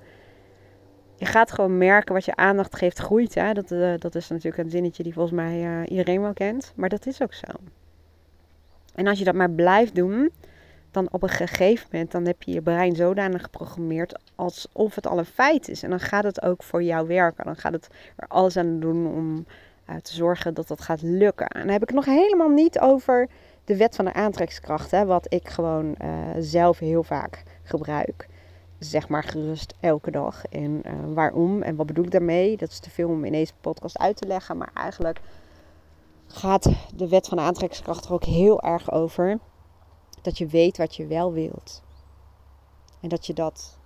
je 1.22 1.28
gaat 1.28 1.52
gewoon 1.52 1.78
merken 1.78 2.14
wat 2.14 2.26
je 2.26 2.36
aandacht 2.36 2.76
geeft 2.76 3.00
groeit. 3.00 3.34
Hè? 3.34 3.54
Dat, 3.54 3.72
uh, 3.72 3.94
dat 3.98 4.16
is 4.16 4.28
natuurlijk 4.28 4.64
een 4.64 4.70
zinnetje 4.70 5.04
die 5.04 5.14
volgens 5.14 5.36
mij 5.36 5.64
uh, 5.64 5.90
iedereen 5.90 6.22
wel 6.22 6.34
kent. 6.34 6.74
Maar 6.76 6.90
dat 6.90 7.06
is 7.06 7.22
ook 7.22 7.34
zo. 7.34 7.48
En 8.96 9.08
als 9.08 9.20
je 9.20 9.26
dat 9.26 9.36
maar 9.36 9.52
blijft 9.52 9.96
doen, 9.96 10.32
dan 10.92 11.08
op 11.12 11.24
een 11.24 11.30
gegeven 11.30 11.88
moment 11.92 12.12
dan 12.12 12.26
heb 12.26 12.44
je 12.44 12.52
je 12.52 12.62
brein 12.62 12.96
zodanig 12.96 13.42
geprogrammeerd 13.42 14.20
alsof 14.36 14.96
het 14.96 15.08
al 15.08 15.18
een 15.18 15.26
feit 15.26 15.70
is. 15.70 15.84
En 15.84 15.90
dan 15.90 16.00
gaat 16.00 16.24
het 16.24 16.42
ook 16.42 16.64
voor 16.64 16.84
jou 16.84 17.08
werken. 17.08 17.46
Dan 17.46 17.56
gaat 17.56 17.74
het 17.74 17.88
er 18.16 18.28
alles 18.28 18.58
aan 18.58 18.80
doen 18.80 19.08
om 19.08 19.46
uh, 19.90 19.96
te 19.96 20.14
zorgen 20.14 20.54
dat 20.54 20.68
dat 20.68 20.82
gaat 20.82 21.02
lukken. 21.02 21.48
En 21.48 21.60
dan 21.60 21.70
heb 21.70 21.82
ik 21.82 21.88
het 21.88 21.98
nog 21.98 22.06
helemaal 22.06 22.50
niet 22.50 22.80
over 22.80 23.30
de 23.66 23.78
wet 23.78 23.96
van 23.96 24.06
de 24.06 24.14
aantrekkingskracht. 24.14 24.92
Hè, 24.92 25.06
wat 25.06 25.34
ik 25.34 25.48
gewoon 25.48 25.96
zelf 26.38 26.80
heel 26.80 27.04
vaak 27.04 27.44
gebruik 27.72 28.28
zeg 28.84 29.08
maar 29.08 29.24
gerust 29.24 29.74
elke 29.80 30.12
dag. 30.12 30.46
En 30.46 30.82
uh, 30.86 30.94
waarom 31.14 31.62
en 31.62 31.76
wat 31.76 31.86
bedoel 31.86 32.06
ik 32.06 32.12
daarmee? 32.12 32.58
Dat 32.58 32.70
is 32.70 32.80
te 32.80 32.90
veel 32.90 33.10
om 33.10 33.26
in 33.26 33.32
deze 33.32 33.54
podcast 33.62 33.98
uit 33.98 34.18
te 34.18 34.28
leggen. 34.28 34.58
Maar 34.58 34.72
eigenlijk 34.74 35.22
gaat 36.28 36.70
de 36.96 37.08
wet 37.08 37.28
van 37.28 37.40
aantrekkingskracht 37.40 38.06
er 38.06 38.14
ook 38.14 38.24
heel 38.24 38.62
erg 38.62 38.92
over 38.92 39.40
dat 40.22 40.38
je 40.38 40.48
weet 40.48 40.78
wat 40.78 40.96
je 40.96 41.08
wel 41.08 41.34
wilt. 41.34 41.82
En 43.02 43.10
dat 43.10 43.26
je 43.26 43.34
dat 43.34 43.78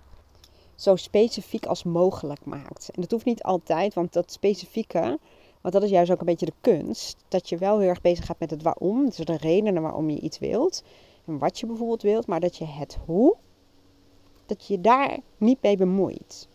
zo 0.74 0.96
specifiek 0.96 1.66
als 1.66 1.84
mogelijk 1.84 2.44
maakt. 2.44 2.90
En 2.94 3.00
dat 3.00 3.10
hoeft 3.10 3.24
niet 3.24 3.42
altijd, 3.42 3.94
want 3.94 4.12
dat 4.12 4.32
specifieke, 4.32 5.18
want 5.60 5.74
dat 5.74 5.82
is 5.82 5.90
juist 5.90 6.10
ook 6.10 6.20
een 6.20 6.26
beetje 6.26 6.46
de 6.46 6.52
kunst, 6.60 7.24
dat 7.28 7.48
je 7.48 7.56
wel 7.56 7.78
heel 7.78 7.88
erg 7.88 8.00
bezig 8.00 8.26
gaat 8.26 8.40
met 8.40 8.50
het 8.50 8.62
waarom, 8.62 9.04
dus 9.04 9.16
de 9.16 9.36
redenen 9.36 9.82
waarom 9.82 10.10
je 10.10 10.20
iets 10.20 10.38
wilt 10.38 10.84
en 11.26 11.38
wat 11.38 11.58
je 11.58 11.66
bijvoorbeeld 11.66 12.02
wilt, 12.02 12.26
maar 12.26 12.40
dat 12.40 12.56
je 12.56 12.64
het 12.64 12.98
hoe 13.04 13.36
dat 14.46 14.66
je 14.66 14.80
daar 14.80 15.18
niet 15.36 15.62
mee 15.62 15.76
bemoeit. 15.76 16.48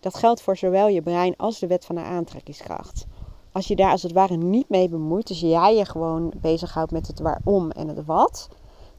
Dat 0.00 0.14
geldt 0.14 0.40
voor 0.40 0.56
zowel 0.56 0.88
je 0.88 1.02
brein 1.02 1.36
als 1.36 1.58
de 1.58 1.66
wet 1.66 1.84
van 1.84 1.94
de 1.94 2.02
aantrekkingskracht. 2.02 3.06
Als 3.52 3.66
je 3.66 3.76
daar 3.76 3.90
als 3.90 4.02
het 4.02 4.12
ware 4.12 4.36
niet 4.36 4.68
mee 4.68 4.88
bemoeit, 4.88 5.26
dus 5.26 5.40
jij 5.40 5.76
je 5.76 5.84
gewoon 5.84 6.32
bezighoudt 6.36 6.92
met 6.92 7.06
het 7.06 7.20
waarom 7.20 7.70
en 7.70 7.88
het 7.88 8.04
wat, 8.04 8.48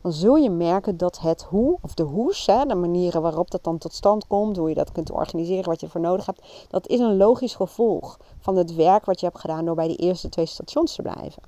dan 0.02 0.14
zul 0.14 0.36
je 0.36 0.50
merken 0.50 0.98
dat 0.98 1.20
het 1.20 1.44
hoe, 1.44 1.78
of 1.82 1.94
de 1.94 2.04
hoes, 2.04 2.46
hè, 2.46 2.66
de 2.66 2.76
manieren 2.76 3.22
waarop 3.22 3.52
dat 3.52 3.64
dan 3.64 3.78
tot 3.78 3.94
stand 3.94 4.28
komt, 4.28 4.58
hoe 4.58 4.70
je 4.70 4.76
dat 4.76 4.92
kunt 4.92 5.12
organiseren, 5.12 5.66
wat 5.66 5.80
je 5.80 5.90
voor 5.90 6.02
nodig 6.02 6.26
hebt, 6.26 6.68
dat 6.70 6.88
is 6.88 7.00
een 7.00 7.18
logisch 7.18 7.56
gevolg 7.56 8.20
van 8.40 8.56
het 8.56 8.76
werk 8.76 9.06
wat 9.06 9.20
je 9.20 9.26
hebt 9.26 9.40
gedaan 9.40 9.66
door 9.66 9.76
bij 9.76 9.88
de 9.88 9.96
eerste 9.96 10.30
twee 10.30 10.46
stations 10.46 10.96
te 10.96 11.02
blijven. 11.02 11.44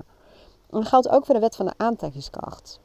En 0.70 0.80
dat 0.80 0.88
geldt 0.88 1.10
ook 1.10 1.26
voor 1.26 1.36
de 1.36 1.42
wet 1.42 1.56
van 1.56 1.66
de 1.66 1.74
aantrekkingskracht. 1.78 2.80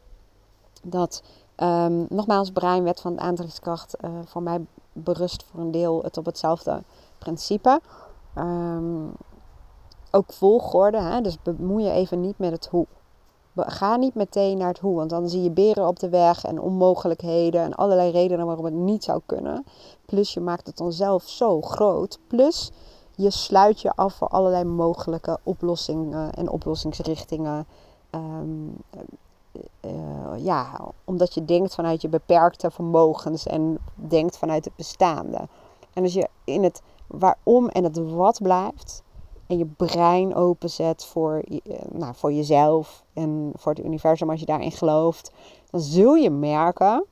Dat 0.82 1.22
Um, 1.56 2.06
nogmaals, 2.08 2.50
breinwet 2.50 3.00
van 3.00 3.14
de 3.14 3.20
aantrekkingskracht 3.20 3.96
uh, 4.04 4.10
voor 4.24 4.42
mij 4.42 4.66
berust 4.92 5.44
voor 5.44 5.60
een 5.60 5.70
deel 5.70 6.02
het 6.02 6.16
op 6.16 6.24
hetzelfde 6.24 6.82
principe. 7.18 7.80
Um, 8.38 9.12
ook 10.10 10.32
volgorde, 10.32 11.00
hè? 11.00 11.20
dus 11.20 11.42
bemoei 11.42 11.84
je 11.84 11.90
even 11.90 12.20
niet 12.20 12.38
met 12.38 12.50
het 12.50 12.66
hoe. 12.66 12.86
Ga 13.56 13.96
niet 13.96 14.14
meteen 14.14 14.58
naar 14.58 14.68
het 14.68 14.78
hoe, 14.78 14.94
want 14.94 15.10
dan 15.10 15.28
zie 15.28 15.42
je 15.42 15.50
beren 15.50 15.86
op 15.86 15.98
de 15.98 16.08
weg 16.08 16.44
en 16.44 16.60
onmogelijkheden 16.60 17.62
en 17.62 17.74
allerlei 17.74 18.10
redenen 18.10 18.46
waarom 18.46 18.64
het 18.64 18.74
niet 18.74 19.04
zou 19.04 19.20
kunnen. 19.26 19.64
Plus 20.06 20.34
je 20.34 20.40
maakt 20.40 20.66
het 20.66 20.76
dan 20.76 20.92
zelf 20.92 21.22
zo 21.28 21.60
groot. 21.60 22.18
Plus 22.26 22.70
je 23.16 23.30
sluit 23.30 23.80
je 23.80 23.92
af 23.94 24.14
voor 24.14 24.28
allerlei 24.28 24.64
mogelijke 24.64 25.38
oplossingen 25.42 26.32
en 26.32 26.48
oplossingsrichtingen. 26.48 27.66
Um, 28.10 28.76
uh, 29.80 30.44
ja, 30.44 30.80
omdat 31.04 31.34
je 31.34 31.44
denkt 31.44 31.74
vanuit 31.74 32.02
je 32.02 32.08
beperkte 32.08 32.70
vermogens 32.70 33.46
en 33.46 33.78
denkt 33.94 34.38
vanuit 34.38 34.64
het 34.64 34.76
bestaande. 34.76 35.48
En 35.92 36.02
als 36.02 36.12
je 36.12 36.28
in 36.44 36.62
het 36.62 36.82
waarom 37.06 37.68
en 37.68 37.84
het 37.84 38.10
wat 38.10 38.42
blijft 38.42 39.02
en 39.46 39.58
je 39.58 39.66
brein 39.66 40.34
openzet 40.34 41.04
voor, 41.04 41.42
uh, 41.48 41.60
nou, 41.90 42.14
voor 42.14 42.32
jezelf 42.32 43.04
en 43.12 43.52
voor 43.54 43.72
het 43.72 43.84
universum 43.84 44.30
als 44.30 44.40
je 44.40 44.46
daarin 44.46 44.72
gelooft, 44.72 45.32
dan 45.70 45.80
zul 45.80 46.14
je 46.14 46.30
merken 46.30 47.04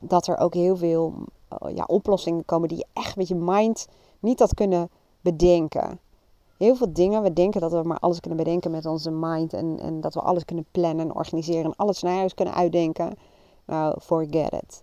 dat 0.00 0.26
er 0.26 0.38
ook 0.38 0.54
heel 0.54 0.76
veel 0.76 1.14
uh, 1.62 1.76
ja, 1.76 1.84
oplossingen 1.84 2.44
komen 2.44 2.68
die 2.68 2.78
je 2.78 2.86
echt 2.92 3.16
met 3.16 3.28
je 3.28 3.34
mind 3.34 3.88
niet 4.18 4.38
had 4.38 4.54
kunnen 4.54 4.90
bedenken 5.20 6.00
heel 6.60 6.76
veel 6.76 6.92
dingen. 6.92 7.22
We 7.22 7.32
denken 7.32 7.60
dat 7.60 7.72
we 7.72 7.82
maar 7.82 7.98
alles 7.98 8.20
kunnen 8.20 8.38
bedenken 8.38 8.70
met 8.70 8.86
onze 8.86 9.10
mind. 9.10 9.52
En, 9.52 9.78
en 9.80 10.00
dat 10.00 10.14
we 10.14 10.20
alles 10.20 10.44
kunnen 10.44 10.66
plannen 10.70 11.08
en 11.08 11.14
organiseren. 11.14 11.64
En 11.64 11.76
alle 11.76 11.92
scenario's 11.92 12.34
kunnen 12.34 12.54
uitdenken. 12.54 13.14
Nou, 13.64 14.00
forget 14.00 14.52
it. 14.52 14.82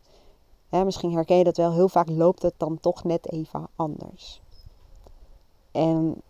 misschien 0.86 1.14
herken 1.14 1.38
je 1.38 1.44
dat 1.44 1.58
wel. 1.58 1.74
Heel 1.74 1.90
vaak 1.90 2.10
loopt 2.10 2.42
het 2.42 2.54
dan 2.58 2.80
toch 2.80 3.04
net 3.04 3.32
even 3.32 3.68
anders. 3.76 4.42
En 5.72 6.22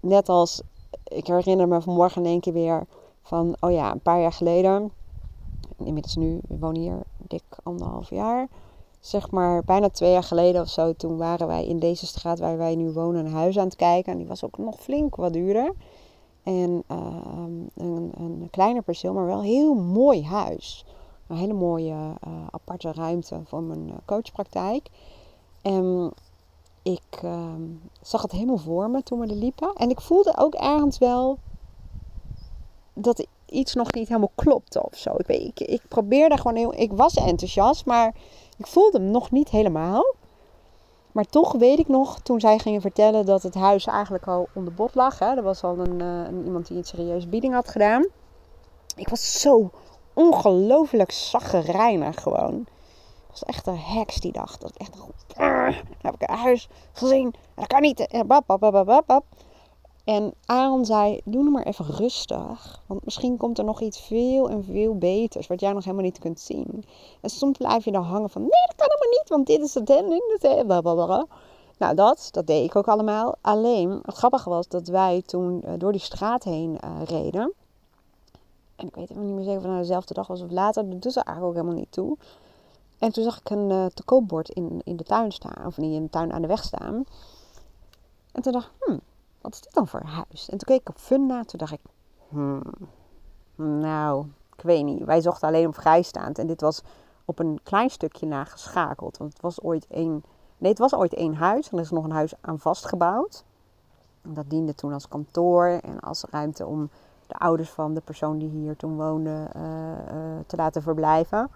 net 0.00 0.28
als, 0.28 0.62
ik 1.04 1.26
herinner 1.26 1.68
me 1.68 1.80
vanmorgen 1.80 2.22
in 2.22 2.30
één 2.30 2.40
keer 2.40 2.52
weer 2.52 2.86
van, 3.22 3.56
oh 3.60 3.70
ja, 3.70 3.92
een 3.92 4.00
paar 4.00 4.20
jaar 4.20 4.32
geleden. 4.32 4.92
Inmiddels 5.76 6.16
nu, 6.16 6.40
we 6.48 6.58
wonen 6.58 6.80
hier 6.80 7.02
dik 7.18 7.44
anderhalf 7.62 8.10
jaar 8.10 8.48
zeg 9.06 9.30
maar 9.30 9.64
bijna 9.64 9.88
twee 9.88 10.12
jaar 10.12 10.22
geleden 10.22 10.60
of 10.60 10.68
zo, 10.68 10.92
toen 10.92 11.16
waren 11.16 11.46
wij 11.46 11.66
in 11.66 11.78
deze 11.78 12.06
straat 12.06 12.38
waar 12.38 12.56
wij 12.56 12.74
nu 12.74 12.90
wonen 12.90 13.26
een 13.26 13.32
huis 13.32 13.58
aan 13.58 13.64
het 13.64 13.76
kijken. 13.76 14.12
En 14.12 14.18
die 14.18 14.26
was 14.26 14.44
ook 14.44 14.58
nog 14.58 14.80
flink 14.80 15.16
wat 15.16 15.32
duurder. 15.32 15.72
En 16.42 16.82
ehm, 16.86 17.52
een, 17.74 18.12
een 18.16 18.48
kleiner 18.50 18.82
perceel, 18.82 19.12
maar 19.12 19.26
wel 19.26 19.42
heel 19.42 19.74
mooi 19.74 20.24
huis. 20.24 20.84
Een 21.26 21.36
hele 21.36 21.52
mooie 21.52 21.92
uh, 21.92 22.32
aparte 22.50 22.92
ruimte 22.92 23.40
voor 23.44 23.62
mijn 23.62 23.88
uh, 23.88 23.94
coachpraktijk. 24.04 24.88
En 25.62 26.12
ik 26.82 27.20
ehm, 27.22 27.62
zag 28.02 28.22
het 28.22 28.32
helemaal 28.32 28.56
voor 28.56 28.90
me 28.90 29.02
toen 29.02 29.20
we 29.20 29.26
er 29.26 29.34
liepen. 29.34 29.72
En 29.74 29.90
ik 29.90 30.00
voelde 30.00 30.36
ook 30.36 30.54
ergens 30.54 30.98
wel 30.98 31.38
dat 32.94 33.26
iets 33.46 33.74
nog 33.74 33.92
niet 33.92 34.08
helemaal 34.08 34.32
klopte 34.34 34.82
of 34.82 34.96
zo. 34.96 35.14
Ik, 35.16 35.28
ik, 35.28 35.60
ik 35.60 35.82
probeerde 35.88 36.36
gewoon 36.36 36.56
heel... 36.56 36.74
Ik 36.74 36.92
was 36.92 37.14
enthousiast, 37.14 37.86
maar 37.86 38.14
ik 38.56 38.66
voelde 38.66 38.98
hem 38.98 39.10
nog 39.10 39.30
niet 39.30 39.48
helemaal. 39.48 40.14
Maar 41.12 41.24
toch 41.24 41.52
weet 41.52 41.78
ik 41.78 41.88
nog, 41.88 42.20
toen 42.20 42.40
zij 42.40 42.58
gingen 42.58 42.80
vertellen 42.80 43.26
dat 43.26 43.42
het 43.42 43.54
huis 43.54 43.86
eigenlijk 43.86 44.26
al 44.26 44.48
onder 44.54 44.74
bod 44.74 44.94
lag. 44.94 45.18
Hè, 45.18 45.36
er 45.36 45.42
was 45.42 45.62
al 45.62 45.78
een, 45.78 46.00
een, 46.00 46.44
iemand 46.44 46.66
die 46.66 46.76
een 46.76 46.84
serieuze 46.84 47.28
bieding 47.28 47.54
had 47.54 47.68
gedaan. 47.68 48.06
Ik 48.96 49.08
was 49.08 49.40
zo 49.40 49.70
ongelooflijk 50.12 51.12
zaggerijnig 51.12 52.22
gewoon. 52.22 52.60
Ik 52.60 53.30
was 53.30 53.44
echt 53.44 53.66
een 53.66 53.78
heks 53.78 54.16
die 54.16 54.32
dag. 54.32 54.58
Dat 54.58 54.76
echt, 54.76 54.92
dan 54.92 55.74
heb 56.00 56.14
ik 56.14 56.28
een 56.28 56.36
huis 56.36 56.68
gezien. 56.92 57.34
Dat 57.54 57.66
kan 57.66 57.80
niet. 57.80 58.24
Bap, 58.26 58.46
bap, 58.46 58.60
bap, 58.60 58.84
bap, 58.86 59.06
bap. 59.06 59.24
En 60.04 60.34
Aaron 60.46 60.84
zei, 60.84 61.20
doe 61.24 61.42
nu 61.42 61.50
maar 61.50 61.62
even 61.62 61.86
rustig. 61.86 62.82
Want 62.86 63.04
misschien 63.04 63.36
komt 63.36 63.58
er 63.58 63.64
nog 63.64 63.80
iets 63.80 64.00
veel 64.00 64.50
en 64.50 64.64
veel 64.64 64.98
beters. 64.98 65.46
Wat 65.46 65.60
jij 65.60 65.72
nog 65.72 65.84
helemaal 65.84 66.04
niet 66.04 66.18
kunt 66.18 66.40
zien. 66.40 66.84
En 67.20 67.30
soms 67.30 67.58
blijf 67.58 67.84
je 67.84 67.92
dan 67.92 68.02
hangen 68.02 68.30
van, 68.30 68.40
nee 68.40 68.50
dat 68.50 68.76
kan 68.76 68.86
helemaal 68.90 69.18
niet. 69.18 69.28
Want 69.28 69.46
dit 69.46 69.60
is 69.60 69.74
het 69.74 69.90
en 69.90 70.08
dit 70.08 70.42
is 70.42 70.50
het. 70.50 71.26
Nou 71.78 71.94
dat, 71.94 72.28
dat 72.30 72.46
deed 72.46 72.64
ik 72.64 72.76
ook 72.76 72.88
allemaal. 72.88 73.34
Alleen, 73.40 74.00
het 74.04 74.14
grappige 74.14 74.48
was 74.48 74.68
dat 74.68 74.88
wij 74.88 75.22
toen 75.26 75.62
uh, 75.64 75.72
door 75.78 75.92
die 75.92 76.00
straat 76.00 76.44
heen 76.44 76.78
uh, 76.84 77.02
reden. 77.04 77.52
En 78.76 78.86
ik 78.86 78.94
weet 78.94 79.10
even 79.10 79.26
niet 79.26 79.34
meer 79.34 79.44
zeker 79.44 79.56
of 79.56 79.62
het 79.62 79.72
nou 79.72 79.82
dezelfde 79.82 80.14
dag 80.14 80.26
was 80.26 80.42
of 80.42 80.50
later. 80.50 80.90
Dat 80.90 81.02
doet 81.02 81.16
er 81.16 81.22
eigenlijk 81.22 81.46
ook 81.46 81.62
helemaal 81.62 81.80
niet 81.80 81.92
toe. 81.92 82.16
En 82.98 83.12
toen 83.12 83.24
zag 83.24 83.38
ik 83.38 83.50
een 83.50 83.70
uh, 83.70 84.40
in, 84.42 84.80
in 84.84 84.96
de 84.96 85.04
tuin 85.04 85.32
staan. 85.32 85.66
Of 85.66 85.76
niet 85.76 85.94
in 85.94 86.02
de 86.02 86.10
tuin 86.10 86.32
aan 86.32 86.42
de 86.42 86.48
weg 86.48 86.64
staan. 86.64 87.04
En 88.32 88.42
toen 88.42 88.52
dacht 88.52 88.66
ik, 88.66 88.84
hmm, 88.84 89.00
wat 89.44 89.54
is 89.54 89.60
dit 89.60 89.74
dan 89.74 89.88
voor 89.88 90.02
huis? 90.02 90.48
En 90.48 90.58
toen 90.58 90.68
keek 90.68 90.80
ik 90.80 90.88
op 90.88 90.98
Funda, 90.98 91.42
toen 91.44 91.58
dacht 91.58 91.72
ik, 91.72 91.80
hmm, 92.28 92.62
nou, 93.54 94.26
ik 94.56 94.62
weet 94.62 94.84
niet. 94.84 95.04
Wij 95.04 95.20
zochten 95.20 95.48
alleen 95.48 95.66
op 95.66 95.74
vrijstaand 95.74 96.38
en 96.38 96.46
dit 96.46 96.60
was 96.60 96.82
op 97.24 97.38
een 97.38 97.60
klein 97.62 97.90
stukje 97.90 98.26
nageschakeld. 98.26 99.16
Want 99.16 99.32
het 99.32 99.42
was 99.42 99.60
ooit 99.60 99.86
één, 99.86 100.24
nee, 100.58 100.70
het 100.70 100.78
was 100.78 100.94
ooit 100.94 101.14
één 101.14 101.34
huis 101.34 101.70
en 101.70 101.78
er 101.78 101.84
is 101.84 101.90
nog 101.90 102.04
een 102.04 102.10
huis 102.10 102.32
aan 102.40 102.58
vastgebouwd. 102.58 103.44
Dat 104.22 104.50
diende 104.50 104.74
toen 104.74 104.92
als 104.92 105.08
kantoor 105.08 105.66
en 105.66 106.00
als 106.00 106.24
ruimte 106.30 106.66
om 106.66 106.90
de 107.26 107.34
ouders 107.34 107.70
van 107.70 107.94
de 107.94 108.00
persoon 108.00 108.38
die 108.38 108.48
hier 108.48 108.76
toen 108.76 108.96
woonde 108.96 109.50
uh, 109.56 109.62
uh, 109.62 110.38
te 110.46 110.56
laten 110.56 110.82
verblijven. 110.82 111.50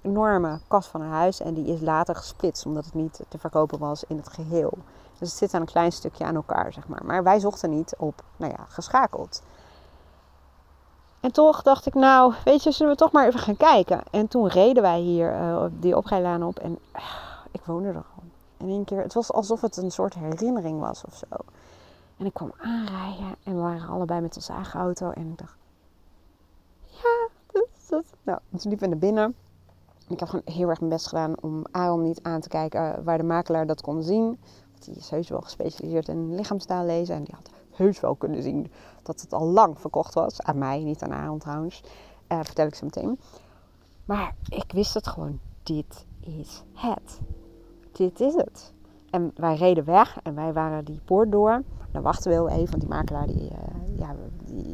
Enorme 0.00 0.58
kast 0.68 0.88
van 0.88 1.00
een 1.00 1.10
huis 1.10 1.40
en 1.40 1.54
die 1.54 1.66
is 1.66 1.80
later 1.80 2.14
gesplitst 2.14 2.66
omdat 2.66 2.84
het 2.84 2.94
niet 2.94 3.20
te 3.28 3.38
verkopen 3.38 3.78
was 3.78 4.04
in 4.04 4.16
het 4.16 4.28
geheel. 4.28 4.72
Dus 5.18 5.28
het 5.28 5.38
zit 5.38 5.54
aan 5.54 5.60
een 5.60 5.66
klein 5.66 5.92
stukje 5.92 6.24
aan 6.24 6.34
elkaar, 6.34 6.72
zeg 6.72 6.88
maar. 6.88 7.04
Maar 7.04 7.22
wij 7.22 7.40
zochten 7.40 7.70
niet 7.70 7.94
op, 7.98 8.22
nou 8.36 8.52
ja, 8.58 8.64
geschakeld. 8.68 9.42
En 11.20 11.32
toch 11.32 11.62
dacht 11.62 11.86
ik, 11.86 11.94
nou, 11.94 12.34
weet 12.44 12.62
je, 12.62 12.70
zullen 12.70 12.92
we 12.92 12.98
toch 12.98 13.12
maar 13.12 13.26
even 13.26 13.40
gaan 13.40 13.56
kijken. 13.56 14.02
En 14.10 14.28
toen 14.28 14.48
reden 14.48 14.82
wij 14.82 15.00
hier 15.00 15.32
uh, 15.32 15.64
die 15.70 15.96
oprijlaan 15.96 16.42
op 16.42 16.58
en 16.58 16.78
uh, 16.96 17.02
ik 17.50 17.60
woonde 17.64 17.88
er 17.88 17.96
al. 17.96 18.22
In 18.56 18.68
één 18.68 18.84
keer, 18.84 19.02
het 19.02 19.14
was 19.14 19.32
alsof 19.32 19.60
het 19.60 19.76
een 19.76 19.90
soort 19.90 20.14
herinnering 20.14 20.80
was 20.80 21.04
of 21.04 21.14
zo. 21.14 21.36
En 22.16 22.26
ik 22.26 22.34
kwam 22.34 22.52
aanrijden 22.58 23.36
en 23.42 23.54
we 23.54 23.60
waren 23.60 23.88
allebei 23.88 24.20
met 24.20 24.36
onze 24.36 24.52
eigen 24.52 24.80
auto. 24.80 25.10
En 25.10 25.30
ik 25.30 25.38
dacht, 25.38 25.56
ja, 26.84 27.28
dat 27.52 27.68
is 27.82 27.90
het. 27.90 28.06
Nou, 28.22 28.38
toen 28.50 28.60
liepen 28.62 28.78
we 28.78 28.86
naar 28.86 28.98
binnen. 28.98 29.34
Ik 30.08 30.20
heb 30.20 30.28
gewoon 30.28 30.54
heel 30.54 30.68
erg 30.68 30.78
mijn 30.78 30.92
best 30.92 31.06
gedaan 31.06 31.34
om 31.40 31.64
Aaron 31.70 32.02
niet 32.02 32.22
aan 32.22 32.40
te 32.40 32.48
kijken 32.48 33.04
waar 33.04 33.18
de 33.18 33.24
makelaar 33.24 33.66
dat 33.66 33.80
kon 33.80 34.02
zien. 34.02 34.40
Die 34.84 34.96
is 34.96 35.10
heus 35.10 35.28
wel 35.28 35.40
gespecialiseerd 35.40 36.08
in 36.08 36.34
lichaamstaal 36.34 36.84
lezen. 36.84 37.14
En 37.14 37.24
die 37.24 37.34
had 37.34 37.50
heus 37.70 38.00
wel 38.00 38.14
kunnen 38.14 38.42
zien 38.42 38.70
dat 39.02 39.20
het 39.20 39.32
al 39.32 39.46
lang 39.46 39.80
verkocht 39.80 40.14
was. 40.14 40.42
Aan 40.42 40.58
mij, 40.58 40.82
niet 40.82 41.02
aan 41.02 41.12
Aaron 41.12 41.38
trouwens. 41.38 41.82
Uh, 42.28 42.38
vertel 42.42 42.66
ik 42.66 42.74
ze 42.74 42.84
meteen. 42.84 43.18
Maar 44.04 44.34
ik 44.48 44.72
wist 44.72 44.94
het 44.94 45.06
gewoon. 45.06 45.38
Dit 45.62 46.04
is 46.20 46.62
het. 46.72 47.20
Dit 47.92 48.20
is 48.20 48.34
het. 48.34 48.72
En 49.10 49.32
wij 49.34 49.54
reden 49.54 49.84
weg 49.84 50.18
en 50.22 50.34
wij 50.34 50.52
waren 50.52 50.84
die 50.84 51.00
poort 51.04 51.32
door. 51.32 51.62
Dan 51.92 52.02
wachten 52.02 52.30
we 52.30 52.36
heel 52.36 52.48
even, 52.48 52.70
want 52.70 52.80
die 52.80 52.88
makelaar, 52.88 53.26
die, 53.26 53.50
uh, 53.50 53.98
ja, 53.98 54.14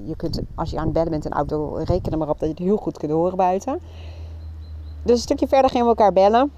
je 0.05 0.17
kunt, 0.17 0.41
als 0.55 0.71
je 0.71 0.79
aan 0.79 0.85
het 0.85 0.93
bellen 0.93 1.11
bent 1.11 1.25
in 1.25 1.31
de 1.31 1.37
auto, 1.37 1.75
reken 1.75 2.13
er 2.13 2.19
maar 2.19 2.29
op 2.29 2.39
dat 2.39 2.49
je 2.49 2.55
het 2.55 2.65
heel 2.65 2.77
goed 2.77 2.99
kunt 2.99 3.13
horen 3.13 3.37
buiten. 3.37 3.81
Dus 5.03 5.17
een 5.17 5.23
stukje 5.23 5.49
verder 5.49 5.71
gingen 5.71 5.87
we 5.87 5.91
elkaar 5.93 6.13
bellen. 6.13 6.53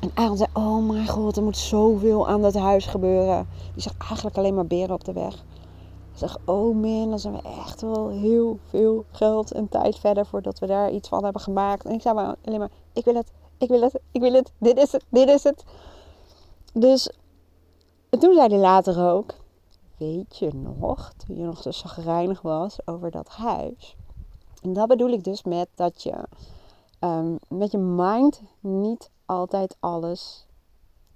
En 0.00 0.10
Aaron 0.14 0.36
zei, 0.36 0.48
oh 0.52 0.88
mijn 0.88 1.08
god, 1.08 1.36
er 1.36 1.42
moet 1.42 1.56
zoveel 1.56 2.28
aan 2.28 2.42
dat 2.42 2.54
huis 2.54 2.86
gebeuren. 2.86 3.48
Die 3.72 3.82
zag 3.82 3.94
eigenlijk 3.98 4.36
alleen 4.36 4.54
maar 4.54 4.66
beren 4.66 4.94
op 4.94 5.04
de 5.04 5.12
weg. 5.12 5.34
Hij 5.34 6.28
zegt, 6.28 6.38
oh 6.44 6.76
man, 6.76 7.08
dan 7.08 7.18
zijn 7.18 7.34
we 7.34 7.42
echt 7.42 7.80
wel 7.80 8.08
heel 8.08 8.58
veel 8.66 9.04
geld 9.10 9.52
en 9.52 9.68
tijd 9.68 9.98
verder 9.98 10.26
voordat 10.26 10.58
we 10.58 10.66
daar 10.66 10.90
iets 10.90 11.08
van 11.08 11.24
hebben 11.24 11.42
gemaakt. 11.42 11.84
En 11.84 11.92
ik 11.92 12.02
zei 12.02 12.14
maar 12.14 12.36
alleen 12.44 12.58
maar, 12.58 12.70
ik 12.92 13.04
wil 13.04 13.14
het, 13.14 13.32
ik 13.58 13.68
wil 13.68 13.80
het, 13.80 14.00
ik 14.12 14.20
wil 14.20 14.32
het, 14.32 14.52
dit 14.58 14.78
is 14.78 14.92
het, 14.92 15.04
dit 15.08 15.28
is 15.28 15.44
het. 15.44 15.64
Dus 16.72 17.12
toen 18.10 18.34
zei 18.34 18.48
hij 18.48 18.58
later 18.58 19.10
ook, 19.12 19.34
weet 19.96 20.38
je 20.38 20.50
nog, 20.54 21.12
toen 21.16 21.36
je 21.36 21.44
nog 21.44 21.62
zo 21.62 21.70
zagrijnig 21.70 22.42
was 22.42 22.78
over 22.84 23.10
dat 23.10 23.28
huis. 23.28 23.96
En 24.62 24.72
dat 24.72 24.88
bedoel 24.88 25.10
ik 25.10 25.24
dus 25.24 25.42
met 25.42 25.68
dat 25.74 26.02
je 26.02 26.14
um, 27.00 27.38
met 27.48 27.70
je 27.70 27.78
mind 27.78 28.42
niet 28.60 29.10
altijd 29.28 29.76
alles, 29.80 30.46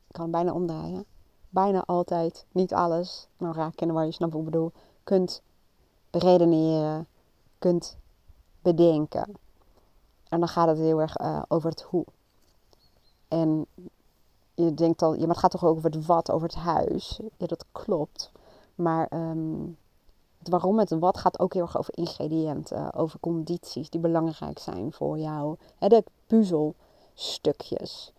ik 0.09 0.15
kan 0.15 0.31
bijna 0.31 0.53
omdraaien, 0.53 1.05
bijna 1.49 1.85
altijd 1.87 2.47
niet 2.53 2.75
alles, 2.75 3.29
nou 3.37 3.55
raak 3.55 3.81
in 3.81 3.93
waar 3.93 4.07
je 4.07 4.15
wat 4.19 4.35
ik 4.35 4.45
bedoel, 4.45 4.73
kunt 5.05 5.43
beredeneren, 6.11 7.07
kunt 7.59 7.97
bedenken. 8.63 9.35
En 10.29 10.39
dan 10.39 10.49
gaat 10.49 10.69
het 10.69 10.79
heel 10.79 11.01
erg 11.01 11.21
uh, 11.21 11.43
over 11.49 11.71
het 11.71 11.83
hoe. 11.83 12.05
En 13.29 13.67
je 14.55 14.75
denkt 14.75 15.03
al, 15.03 15.13
ja, 15.15 15.21
maar 15.21 15.29
het 15.29 15.39
gaat 15.39 15.51
toch 15.51 15.65
ook 15.65 15.77
over 15.77 15.91
het 15.91 16.07
wat, 16.07 16.31
over 16.31 16.49
het 16.49 16.57
huis. 16.57 17.21
Ja, 17.37 17.47
dat 17.47 17.65
klopt. 17.73 18.33
Maar 18.75 19.13
um, 19.13 19.77
het 20.39 20.49
waarom 20.49 20.79
het 20.79 20.91
wat 20.91 21.19
gaat 21.19 21.39
ook 21.39 21.55
heel 21.55 21.63
erg 21.63 21.79
over 21.79 21.97
ingrediënten, 21.97 22.95
over 22.95 23.21
condities 23.21 23.91
die 23.91 24.01
belangrijk 24.01 24.59
zijn 24.59 24.93
voor 24.93 25.19
jou. 25.19 25.57
He, 25.79 25.89
de 25.89 26.05
puzzelstukjes. 27.15 28.13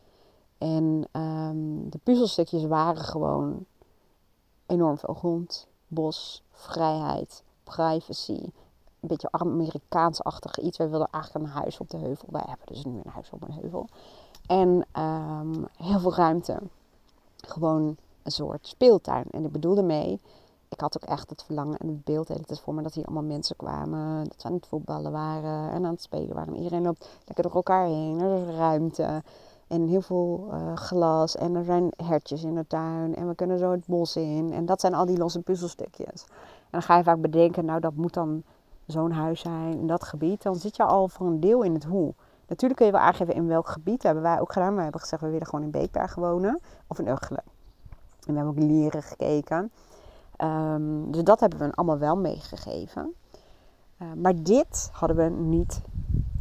En 0.57 1.07
um, 1.11 1.89
de 1.89 1.97
puzzelstukjes 2.03 2.65
waren 2.65 3.03
gewoon 3.03 3.65
enorm 4.65 4.97
veel 4.97 5.13
grond, 5.13 5.67
bos, 5.87 6.43
vrijheid, 6.51 7.43
privacy. 7.63 8.39
Een 8.99 9.09
beetje 9.09 9.31
Amerikaans-achtig 9.31 10.57
iets. 10.57 10.77
Wij 10.77 10.89
wilden 10.89 11.07
eigenlijk 11.11 11.45
een 11.45 11.51
huis 11.51 11.77
op 11.79 11.89
de 11.89 11.97
heuvel. 11.97 12.27
Wij 12.31 12.43
hebben 12.47 12.67
dus 12.67 12.85
nu 12.85 12.91
een 13.03 13.11
huis 13.11 13.29
op 13.31 13.43
een 13.43 13.53
heuvel. 13.53 13.87
En 14.45 14.85
um, 15.01 15.67
heel 15.77 15.99
veel 15.99 16.13
ruimte. 16.13 16.59
Gewoon 17.37 17.97
een 18.23 18.31
soort 18.31 18.67
speeltuin. 18.67 19.25
En 19.31 19.45
ik 19.45 19.51
bedoelde 19.51 19.83
mee 19.83 20.19
ik 20.73 20.79
had 20.79 21.03
ook 21.03 21.09
echt 21.09 21.29
het 21.29 21.43
verlangen 21.43 21.77
en 21.77 21.87
het 21.87 22.03
beeld 22.03 22.27
tijd 22.27 22.59
voor 22.59 22.73
me 22.73 22.81
dat 22.81 22.93
hier 22.93 23.05
allemaal 23.05 23.23
mensen 23.23 23.55
kwamen. 23.55 24.23
Dat 24.23 24.41
ze 24.41 24.47
aan 24.47 24.53
het 24.53 24.67
voetballen 24.67 25.11
waren 25.11 25.71
en 25.71 25.85
aan 25.85 25.91
het 25.91 26.01
spelen 26.01 26.35
waren. 26.35 26.55
Iedereen 26.55 26.81
loopt 26.81 27.09
lekker 27.25 27.43
door 27.43 27.53
elkaar 27.53 27.85
heen. 27.85 28.19
Er 28.19 28.47
is 28.47 28.55
ruimte 28.55 29.23
en 29.67 29.87
heel 29.87 30.01
veel 30.01 30.49
uh, 30.51 30.75
glas. 30.75 31.35
En 31.35 31.55
er 31.55 31.63
zijn 31.63 31.91
hertjes 31.95 32.43
in 32.43 32.55
de 32.55 32.67
tuin. 32.67 33.15
En 33.15 33.27
we 33.27 33.35
kunnen 33.35 33.59
zo 33.59 33.71
het 33.71 33.85
bos 33.85 34.15
in. 34.15 34.51
En 34.53 34.65
dat 34.65 34.79
zijn 34.79 34.93
al 34.93 35.05
die 35.05 35.17
losse 35.17 35.39
puzzelstukjes. 35.39 36.23
En 36.23 36.69
dan 36.71 36.81
ga 36.81 36.97
je 36.97 37.03
vaak 37.03 37.21
bedenken, 37.21 37.65
nou 37.65 37.79
dat 37.79 37.95
moet 37.95 38.13
dan 38.13 38.43
zo'n 38.85 39.11
huis 39.11 39.39
zijn 39.39 39.79
in 39.79 39.87
dat 39.87 40.03
gebied. 40.03 40.41
Dan 40.43 40.55
zit 40.55 40.75
je 40.75 40.83
al 40.83 41.07
voor 41.07 41.27
een 41.27 41.39
deel 41.39 41.61
in 41.61 41.73
het 41.73 41.83
hoe. 41.83 42.13
Natuurlijk 42.47 42.79
kun 42.79 42.85
je 42.85 42.95
wel 42.97 43.01
aangeven 43.01 43.33
in 43.33 43.47
welk 43.47 43.67
gebied. 43.67 44.01
Dat 44.01 44.03
hebben 44.03 44.23
wij 44.23 44.39
ook 44.39 44.53
gedaan. 44.53 44.75
We 44.75 44.81
hebben 44.81 45.01
gezegd, 45.01 45.21
we 45.21 45.29
willen 45.29 45.47
gewoon 45.47 45.65
in 45.65 45.71
Beekberg 45.71 46.15
wonen. 46.15 46.59
Of 46.87 46.99
in 46.99 47.07
Uggelen. 47.07 47.43
En 48.25 48.33
we 48.33 48.39
hebben 48.39 48.63
ook 48.63 48.69
leren 48.69 49.03
gekeken. 49.03 49.71
Um, 50.37 51.11
dus 51.11 51.23
dat 51.23 51.39
hebben 51.39 51.59
we 51.59 51.75
allemaal 51.75 51.97
wel 51.97 52.17
meegegeven. 52.17 53.13
Uh, 54.01 54.13
maar 54.13 54.43
dit 54.43 54.89
hadden 54.91 55.17
we 55.17 55.41
niet 55.41 55.81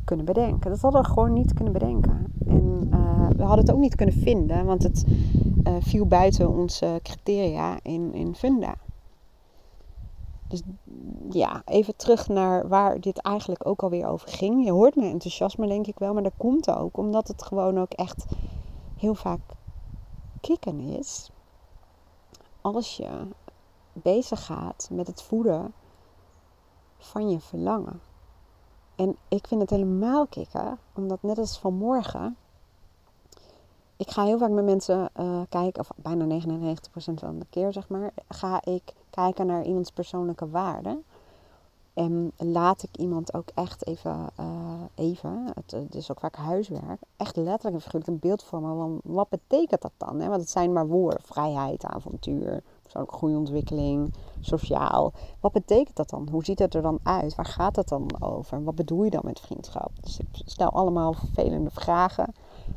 kunnen 0.04 0.24
bedenken. 0.24 0.70
Dat 0.70 0.80
hadden 0.80 1.02
we 1.02 1.08
gewoon 1.08 1.32
niet 1.32 1.52
kunnen 1.52 1.72
bedenken. 1.72 2.32
En 2.46 2.88
uh, 2.92 3.28
we 3.28 3.42
hadden 3.42 3.64
het 3.64 3.74
ook 3.74 3.80
niet 3.80 3.94
kunnen 3.94 4.14
vinden, 4.14 4.64
want 4.64 4.82
het 4.82 5.04
uh, 5.64 5.76
viel 5.80 6.06
buiten 6.06 6.48
onze 6.48 7.00
criteria 7.02 7.78
in, 7.82 8.14
in 8.14 8.34
Funda. 8.34 8.74
Dus 10.48 10.62
ja, 11.30 11.62
even 11.64 11.96
terug 11.96 12.28
naar 12.28 12.68
waar 12.68 13.00
dit 13.00 13.18
eigenlijk 13.18 13.66
ook 13.66 13.82
alweer 13.82 14.06
over 14.06 14.28
ging. 14.28 14.64
Je 14.64 14.72
hoort 14.72 14.96
mijn 14.96 15.12
enthousiasme 15.12 15.66
denk 15.66 15.86
ik 15.86 15.98
wel, 15.98 16.12
maar 16.12 16.22
dat 16.22 16.36
komt 16.36 16.70
ook 16.70 16.96
omdat 16.96 17.28
het 17.28 17.42
gewoon 17.42 17.78
ook 17.78 17.92
echt 17.92 18.24
heel 18.96 19.14
vaak 19.14 19.40
kicken 20.40 20.80
is. 20.80 21.30
Als 22.60 22.96
je 22.96 23.08
bezig 23.92 24.44
gaat 24.44 24.88
met 24.92 25.06
het 25.06 25.22
voeden 25.22 25.72
van 26.98 27.30
je 27.30 27.40
verlangen. 27.40 28.00
En 28.94 29.16
ik 29.28 29.46
vind 29.46 29.60
het 29.60 29.70
helemaal 29.70 30.26
kicken, 30.26 30.78
omdat 30.94 31.22
net 31.22 31.38
als 31.38 31.58
vanmorgen, 31.58 32.36
ik 33.96 34.10
ga 34.10 34.24
heel 34.24 34.38
vaak 34.38 34.50
met 34.50 34.64
mensen 34.64 35.10
uh, 35.20 35.40
kijken, 35.48 35.80
of 35.80 35.90
bijna 35.96 36.40
99% 36.40 36.44
van 37.14 37.38
de 37.38 37.46
keer 37.50 37.72
zeg 37.72 37.88
maar, 37.88 38.12
ga 38.28 38.64
ik 38.64 38.92
kijken 39.10 39.46
naar 39.46 39.64
iemands 39.64 39.90
persoonlijke 39.90 40.48
waarden. 40.48 41.04
En 41.94 42.32
laat 42.36 42.82
ik 42.82 42.96
iemand 42.96 43.34
ook 43.34 43.48
echt 43.54 43.86
even, 43.86 44.30
uh, 44.40 44.82
even 44.94 45.52
het, 45.54 45.70
het, 45.70 45.94
is 45.94 46.10
ook 46.10 46.20
vaak 46.20 46.36
huiswerk, 46.36 47.00
echt 47.16 47.36
letterlijk 47.36 47.74
en 47.74 47.80
figuurlijk 47.80 48.06
een 48.06 48.18
beeld 48.18 48.42
vormen 48.42 48.76
van 48.76 49.00
wat 49.04 49.28
betekent 49.28 49.82
dat 49.82 49.92
dan? 49.96 50.20
Hè? 50.20 50.28
Want 50.28 50.40
het 50.40 50.50
zijn 50.50 50.72
maar 50.72 50.86
woorden, 50.86 51.22
vrijheid, 51.22 51.84
avontuur, 51.84 52.62
persoonlijke 52.92 53.18
groeiontwikkeling, 53.18 54.14
sociaal. 54.40 55.12
Wat 55.40 55.52
betekent 55.52 55.96
dat 55.96 56.10
dan? 56.10 56.28
Hoe 56.30 56.44
ziet 56.44 56.58
het 56.58 56.74
er 56.74 56.82
dan 56.82 56.98
uit? 57.02 57.34
Waar 57.34 57.46
gaat 57.46 57.76
het 57.76 57.88
dan 57.88 58.10
over? 58.18 58.64
Wat 58.64 58.74
bedoel 58.74 59.04
je 59.04 59.10
dan 59.10 59.20
met 59.24 59.40
vriendschap? 59.40 59.90
Dus 60.00 60.18
ik 60.18 60.26
stel 60.44 60.70
allemaal 60.70 61.12
vervelende 61.12 61.70
vragen. 61.70 62.34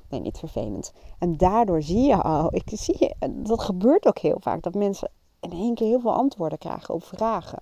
Nee, 0.10 0.20
niet 0.20 0.38
vervelend. 0.38 0.94
En 1.20 1.38
daardoor 1.38 1.82
zie 1.82 2.08
je 2.08 2.22
al, 2.22 2.56
ik 2.56 2.72
zie, 2.74 3.16
dat 3.30 3.62
gebeurt 3.62 4.08
ook 4.08 4.18
heel 4.18 4.38
vaak, 4.40 4.64
dat 4.64 4.76
mensen 4.76 5.10
in 5.40 5.52
één 5.52 5.76
keer 5.76 5.88
heel 5.88 6.00
veel 6.00 6.14
antwoorden 6.14 6.58
krijgen 6.58 6.94
op 6.94 7.04
vragen. 7.04 7.60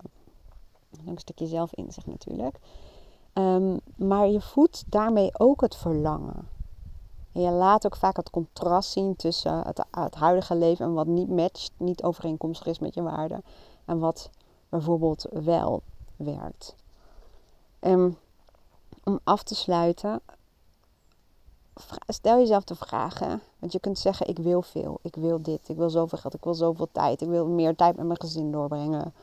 Ook 1.00 1.06
een 1.06 1.18
stukje 1.18 1.46
zelf 1.46 1.74
inzicht 1.74 2.06
natuurlijk. 2.06 2.58
Um, 3.34 3.80
maar 3.96 4.28
je 4.28 4.40
voedt 4.40 4.84
daarmee 4.86 5.38
ook 5.38 5.60
het 5.60 5.76
verlangen. 5.76 6.48
En 7.34 7.40
je 7.40 7.50
laat 7.50 7.86
ook 7.86 7.96
vaak 7.96 8.16
het 8.16 8.30
contrast 8.30 8.90
zien 8.90 9.16
tussen 9.16 9.66
het, 9.90 10.14
huidige 10.14 10.54
leven 10.54 10.84
en 10.84 10.92
wat 10.92 11.06
niet 11.06 11.28
matcht, 11.28 11.72
niet 11.76 12.02
overeenkomstig 12.02 12.66
is 12.66 12.78
met 12.78 12.94
je 12.94 13.02
waarden. 13.02 13.44
En 13.84 13.98
wat 13.98 14.30
bijvoorbeeld 14.68 15.26
wel 15.30 15.82
werkt. 16.16 16.74
En 17.78 18.18
om 19.04 19.20
af 19.24 19.42
te 19.42 19.54
sluiten, 19.54 20.20
stel 22.06 22.38
jezelf 22.38 22.64
de 22.64 22.74
vragen. 22.74 23.42
Want 23.58 23.72
je 23.72 23.80
kunt 23.80 23.98
zeggen: 23.98 24.28
Ik 24.28 24.38
wil 24.38 24.62
veel, 24.62 24.98
ik 25.02 25.14
wil 25.14 25.42
dit, 25.42 25.68
ik 25.68 25.76
wil 25.76 25.90
zoveel 25.90 26.18
geld, 26.18 26.34
ik 26.34 26.44
wil 26.44 26.54
zoveel 26.54 26.88
tijd, 26.92 27.20
ik 27.20 27.28
wil 27.28 27.46
meer 27.46 27.76
tijd 27.76 27.96
met 27.96 28.06
mijn 28.06 28.20
gezin 28.20 28.52
doorbrengen. 28.52 29.14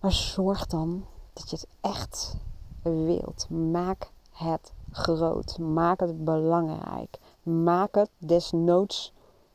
Maar 0.00 0.12
zorg 0.12 0.66
dan 0.66 1.04
dat 1.32 1.50
je 1.50 1.56
het 1.56 1.66
echt 1.80 2.36
wilt. 2.82 3.50
Maak 3.50 4.10
het 4.30 4.72
groot. 4.96 5.58
Maak 5.58 6.00
het 6.00 6.24
belangrijk. 6.24 7.18
Maak 7.42 7.94
het 7.94 8.10
desnoods 8.18 9.12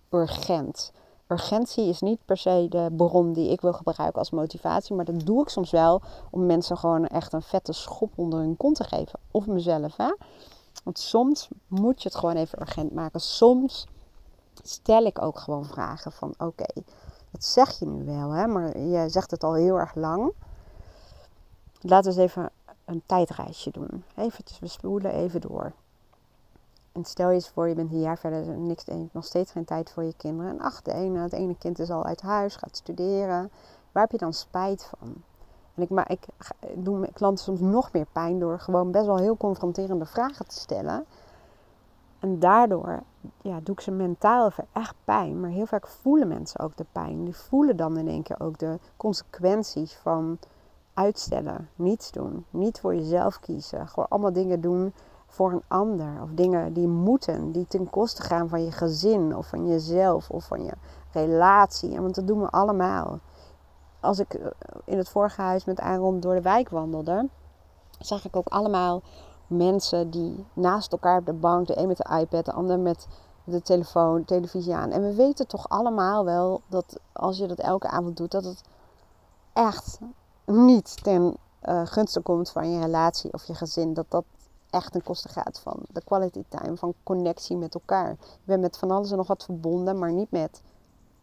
urgent. 0.09 0.91
Urgentie 1.27 1.85
is 1.85 1.99
niet 2.01 2.25
per 2.25 2.37
se 2.37 2.65
de 2.69 2.89
bron 2.97 3.33
die 3.33 3.49
ik 3.49 3.61
wil 3.61 3.73
gebruiken 3.73 4.19
als 4.19 4.29
motivatie, 4.29 4.95
maar 4.95 5.05
dat 5.05 5.25
doe 5.25 5.41
ik 5.41 5.49
soms 5.49 5.71
wel 5.71 6.01
om 6.31 6.45
mensen 6.45 6.77
gewoon 6.77 7.07
echt 7.07 7.33
een 7.33 7.41
vette 7.41 7.73
schop 7.73 8.11
onder 8.15 8.39
hun 8.39 8.57
kont 8.57 8.75
te 8.75 8.83
geven. 8.83 9.19
Of 9.31 9.47
mezelf. 9.47 9.97
Hè? 9.97 10.15
Want 10.83 10.99
soms 10.99 11.47
moet 11.67 12.01
je 12.01 12.07
het 12.09 12.17
gewoon 12.17 12.35
even 12.35 12.61
urgent 12.61 12.93
maken. 12.93 13.19
Soms 13.19 13.87
stel 14.63 15.03
ik 15.03 15.21
ook 15.21 15.39
gewoon 15.39 15.65
vragen 15.65 16.11
van 16.11 16.33
oké, 16.37 16.65
dat 17.31 17.43
zeg 17.45 17.79
je 17.79 17.85
nu 17.85 18.05
wel, 18.05 18.31
hè, 18.31 18.47
maar 18.47 18.79
je 18.79 19.09
zegt 19.09 19.31
het 19.31 19.43
al 19.43 19.53
heel 19.53 19.79
erg 19.79 19.95
lang. 19.95 20.33
Laten 21.81 22.13
we 22.13 22.21
eens 22.21 22.29
even 22.29 22.51
een 22.85 23.01
tijdreisje 23.05 23.71
doen. 23.71 24.03
Eventjes, 24.15 24.59
we 24.59 24.67
spoelen 24.67 25.11
even 25.11 25.41
door. 25.41 25.71
En 26.91 27.05
stel 27.05 27.27
je 27.29 27.33
eens 27.33 27.49
voor, 27.49 27.67
je 27.67 27.75
bent 27.75 27.91
een 27.91 27.99
jaar 27.99 28.17
verder, 28.17 28.57
niks, 28.57 28.85
nog 29.11 29.25
steeds 29.25 29.51
geen 29.51 29.65
tijd 29.65 29.91
voor 29.91 30.03
je 30.03 30.13
kinderen. 30.17 30.51
En 30.51 30.59
ach, 30.59 30.81
de 30.81 30.93
ene, 30.93 31.19
het 31.19 31.33
ene 31.33 31.57
kind 31.57 31.79
is 31.79 31.89
al 31.89 32.05
uit 32.05 32.21
huis, 32.21 32.55
gaat 32.55 32.75
studeren. 32.75 33.51
Waar 33.91 34.03
heb 34.03 34.11
je 34.11 34.17
dan 34.17 34.33
spijt 34.33 34.91
van? 34.97 35.13
En 35.75 35.83
ik, 35.83 35.89
maar 35.89 36.11
ik 36.11 36.25
doe 36.75 36.97
mijn 36.97 37.13
klanten 37.13 37.43
soms 37.43 37.59
nog 37.59 37.91
meer 37.91 38.07
pijn 38.11 38.39
door 38.39 38.59
gewoon 38.59 38.91
best 38.91 39.05
wel 39.05 39.17
heel 39.17 39.37
confronterende 39.37 40.05
vragen 40.05 40.47
te 40.47 40.55
stellen. 40.55 41.05
En 42.19 42.39
daardoor 42.39 43.03
ja, 43.41 43.59
doe 43.63 43.75
ik 43.75 43.81
ze 43.81 43.91
mentaal 43.91 44.47
even 44.47 44.67
echt 44.71 44.95
pijn. 45.03 45.39
Maar 45.39 45.49
heel 45.49 45.65
vaak 45.65 45.87
voelen 45.87 46.27
mensen 46.27 46.59
ook 46.59 46.77
de 46.77 46.85
pijn. 46.91 47.23
Die 47.23 47.35
voelen 47.35 47.77
dan 47.77 47.97
in 47.97 48.07
één 48.07 48.23
keer 48.23 48.39
ook 48.39 48.57
de 48.57 48.79
consequenties 48.97 49.93
van 49.93 50.37
uitstellen, 50.93 51.69
niets 51.75 52.11
doen, 52.11 52.45
niet 52.49 52.79
voor 52.79 52.95
jezelf 52.95 53.39
kiezen. 53.39 53.87
Gewoon 53.87 54.09
allemaal 54.09 54.33
dingen 54.33 54.61
doen 54.61 54.93
voor 55.27 55.51
een 55.51 55.63
ander. 55.67 56.21
Of 56.21 56.29
dingen 56.29 56.73
die 56.73 56.87
moeten, 56.87 57.51
die 57.51 57.67
ten 57.67 57.89
koste 57.89 58.21
gaan 58.21 58.49
van 58.49 58.63
je 58.63 58.71
gezin 58.71 59.35
of 59.35 59.47
van 59.47 59.67
jezelf 59.67 60.29
of 60.29 60.45
van 60.45 60.63
je 60.63 60.73
relatie. 61.11 62.01
Want 62.01 62.15
dat 62.15 62.27
doen 62.27 62.41
we 62.41 62.49
allemaal. 62.49 63.19
Als 63.99 64.19
ik 64.19 64.33
eh, 64.33 64.45
in 64.85 64.97
het 64.97 65.09
vorige 65.09 65.41
huis 65.41 65.65
met 65.65 65.79
Aaron 65.79 66.19
door 66.19 66.33
de 66.33 66.41
wijk 66.41 66.69
wandelde, 66.69 67.29
zag 67.99 68.25
ik 68.25 68.35
ook 68.35 68.47
allemaal 68.47 69.01
mensen 69.47 70.09
die 70.09 70.45
naast 70.53 70.91
elkaar 70.91 71.17
op 71.17 71.25
de 71.25 71.33
bank, 71.33 71.67
de 71.67 71.77
een 71.77 71.87
met 71.87 71.97
de 71.97 72.19
iPad, 72.19 72.45
de 72.45 72.51
ander 72.51 72.79
met 72.79 73.07
de 73.43 73.61
telefoon, 73.61 74.25
televisie 74.25 74.75
aan. 74.75 74.91
En 74.91 75.01
we 75.01 75.15
weten 75.15 75.47
toch 75.47 75.69
allemaal 75.69 76.25
wel 76.25 76.61
dat 76.67 76.99
als 77.11 77.37
je 77.37 77.47
dat 77.47 77.59
elke 77.59 77.87
avond 77.87 78.17
doet, 78.17 78.31
dat 78.31 78.43
het 78.43 78.61
echt 79.53 79.99
niet 80.45 81.03
ten 81.03 81.37
uh, 81.63 81.81
gunste 81.85 82.21
komt 82.21 82.49
van 82.49 82.71
je 82.71 82.79
relatie 82.79 83.33
of 83.33 83.43
je 83.43 83.55
gezin. 83.55 83.93
Dat 83.93 84.05
dat 84.09 84.25
echt 84.69 84.91
ten 84.91 85.03
koste 85.03 85.29
gaat 85.29 85.59
van 85.59 85.79
de 85.89 86.03
quality 86.03 86.43
time, 86.47 86.77
van 86.77 86.93
connectie 87.03 87.57
met 87.57 87.73
elkaar. 87.73 88.09
Je 88.09 88.15
bent 88.43 88.61
met 88.61 88.77
van 88.77 88.91
alles 88.91 89.11
en 89.11 89.17
nog 89.17 89.27
wat 89.27 89.43
verbonden, 89.43 89.99
maar 89.99 90.11
niet 90.11 90.31
met 90.31 90.61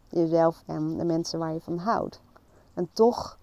jezelf 0.09 0.63
en 0.65 0.97
de 0.97 1.05
mensen 1.05 1.39
waar 1.39 1.53
je 1.53 1.61
van 1.61 1.77
houdt. 1.77 2.21
En 2.73 2.89
toch 2.93 3.37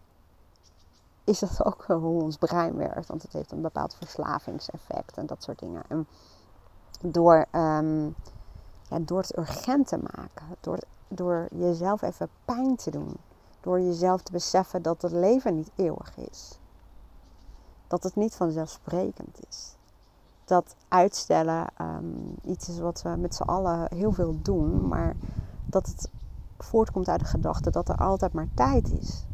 is 1.25 1.39
dat 1.39 1.65
ook 1.65 1.85
hoe 1.87 2.23
ons 2.23 2.37
brein 2.37 2.77
werkt, 2.77 3.07
want 3.07 3.23
het 3.23 3.33
heeft 3.33 3.53
een 3.53 3.61
bepaald 3.61 3.95
verslavingseffect 3.95 5.17
en 5.17 5.27
dat 5.27 5.43
soort 5.43 5.59
dingen. 5.59 5.83
En 5.89 6.07
door, 7.01 7.47
um, 7.53 8.15
ja, 8.89 8.99
door 9.01 9.19
het 9.19 9.39
urgent 9.39 9.89
te 9.89 9.99
maken, 9.99 10.57
door, 10.61 10.79
door 11.09 11.49
jezelf 11.55 12.03
even 12.03 12.29
pijn 12.45 12.77
te 12.77 12.91
doen, 12.91 13.17
door 13.67 13.81
jezelf 13.81 14.23
te 14.23 14.33
beseffen 14.33 14.83
dat 14.83 15.03
het 15.03 15.13
leven 15.13 15.55
niet 15.55 15.71
eeuwig 15.77 16.17
is. 16.17 16.59
Dat 17.87 18.03
het 18.03 18.17
niet 18.17 18.35
vanzelfsprekend 18.35 19.39
is. 19.49 19.77
Dat 20.45 20.77
uitstellen 20.89 21.67
um, 21.81 22.35
iets 22.45 22.69
is 22.69 22.79
wat 22.79 23.03
we 23.03 23.09
met 23.09 23.35
z'n 23.35 23.43
allen 23.43 23.95
heel 23.95 24.13
veel 24.13 24.43
doen, 24.43 24.89
maar 24.89 25.17
dat 25.65 25.87
het 25.87 26.11
voortkomt 26.59 27.09
uit 27.09 27.21
de 27.21 27.27
gedachte 27.27 27.71
dat 27.71 27.89
er 27.89 27.97
altijd 27.97 28.33
maar 28.33 28.49
tijd 28.55 28.91
is. 28.91 29.25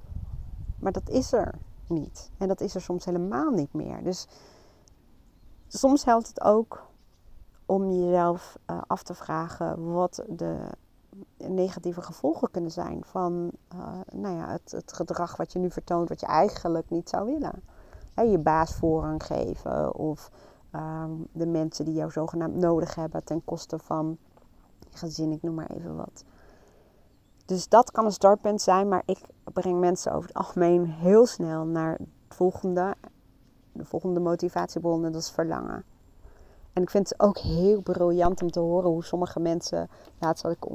Maar 0.79 0.93
dat 0.93 1.09
is 1.09 1.33
er 1.33 1.55
niet. 1.87 2.31
En 2.39 2.49
dat 2.49 2.61
is 2.61 2.75
er 2.75 2.81
soms 2.81 3.05
helemaal 3.05 3.51
niet 3.51 3.73
meer. 3.73 4.03
Dus 4.03 4.29
soms 5.69 6.05
helpt 6.05 6.27
het 6.27 6.41
ook 6.41 6.87
om 7.67 7.91
jezelf 7.91 8.59
uh, 8.67 8.83
af 8.87 9.03
te 9.03 9.15
vragen 9.15 9.93
wat 9.93 10.25
de 10.29 10.57
negatieve 11.37 12.03
gevolgen 12.03 12.51
kunnen 12.51 12.71
zijn 12.71 13.05
van 13.05 13.51
uh, 13.75 14.01
nou 14.13 14.37
ja, 14.37 14.49
het, 14.49 14.73
het, 14.73 14.93
gedrag 14.93 15.37
wat 15.37 15.53
je 15.53 15.59
nu 15.59 15.71
vertoont, 15.71 16.09
wat 16.09 16.21
je 16.21 16.27
eigenlijk 16.27 16.91
niet 16.91 17.09
zou 17.09 17.27
willen. 17.27 17.63
je 18.31 18.39
baas 18.39 18.75
voorrang 18.75 19.25
geven 19.25 19.95
of 19.95 20.31
um, 20.75 21.27
de 21.33 21.47
mensen 21.47 21.85
die 21.85 21.95
jou 21.95 22.11
zogenaamd 22.11 22.57
nodig 22.57 22.95
hebben 22.95 23.25
ten 23.25 23.45
koste 23.45 23.79
van 23.79 24.19
je 24.91 24.99
gezin, 24.99 25.33
ik 25.33 25.43
noem 25.43 25.55
maar 25.55 25.71
even 25.71 25.97
wat. 25.97 26.25
Dus 27.45 27.69
dat 27.69 27.91
kan 27.91 28.05
een 28.05 28.13
startpunt 28.13 28.63
zijn, 28.63 28.89
maar 28.89 29.03
ik 29.05 29.19
breng 29.53 29.81
mensen 29.81 30.13
over 30.13 30.29
het 30.29 30.37
algemeen 30.37 30.87
heel 30.87 31.27
snel 31.27 31.65
naar 31.65 31.93
het 31.93 32.09
volgende, 32.29 32.95
de 33.73 33.85
volgende 33.85 34.21
motivatiebron 34.21 35.05
en 35.05 35.13
dat 35.13 35.21
is 35.21 35.31
verlangen. 35.31 35.85
En 36.73 36.83
ik 36.83 36.91
vind 36.91 37.09
het 37.09 37.21
ook 37.21 37.39
heel 37.39 37.81
briljant 37.81 38.43
om 38.43 38.51
te 38.51 38.61
horen 38.61 38.91
hoe 38.91 39.05
sommige 39.05 39.41
mensen, 39.41 39.89
laatst 40.19 40.43
had 40.43 40.53
ik 40.53 40.67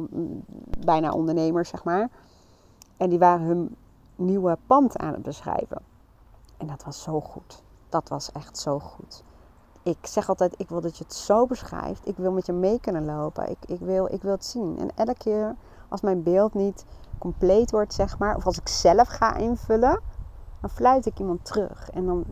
bijna 0.86 1.12
ondernemers 1.12 1.70
zeg 1.70 1.84
maar, 1.84 2.10
en 2.98 3.10
die 3.10 3.20
waren 3.20 3.46
hun 3.46 3.76
nieuwe 4.16 4.58
pand 4.68 4.98
aan 4.98 5.14
het 5.14 5.22
beschrijven. 5.22 5.82
En 6.58 6.68
dat 6.68 6.84
was 6.84 7.02
zo 7.02 7.22
goed. 7.22 7.64
Dat 7.90 8.10
was 8.10 8.32
echt 8.32 8.58
zo 8.58 8.80
goed. 8.80 9.24
Ik 9.84 9.98
zeg 10.02 10.30
altijd, 10.30 10.54
ik 10.58 10.70
wil 10.70 10.82
dat 10.82 10.98
je 10.98 11.04
het 11.04 11.14
zo 11.14 11.46
beschrijft. 11.46 12.08
Ik 12.08 12.18
wil 12.18 12.32
met 12.32 12.46
je 12.46 12.54
mee 12.54 12.80
kunnen 12.80 13.06
lopen. 13.06 13.50
Ik, 13.50 13.58
ik, 13.66 13.80
wil, 13.80 14.14
ik 14.14 14.22
wil 14.22 14.32
het 14.32 14.46
zien. 14.46 14.80
En 14.80 14.90
elke 14.96 15.18
keer 15.18 15.56
als 15.90 16.02
mijn 16.02 16.24
beeld 16.24 16.54
niet 16.54 16.86
compleet 17.18 17.72
wordt, 17.72 17.94
zeg 17.94 18.20
maar, 18.20 18.36
of 18.36 18.46
als 18.46 18.60
ik 18.60 18.68
zelf 18.68 19.08
ga 19.08 19.36
invullen, 19.36 20.02
dan 20.62 20.70
fluit 20.70 21.06
ik 21.06 21.20
iemand 21.20 21.46
terug. 21.46 21.90
En 21.90 22.06
dan 22.06 22.26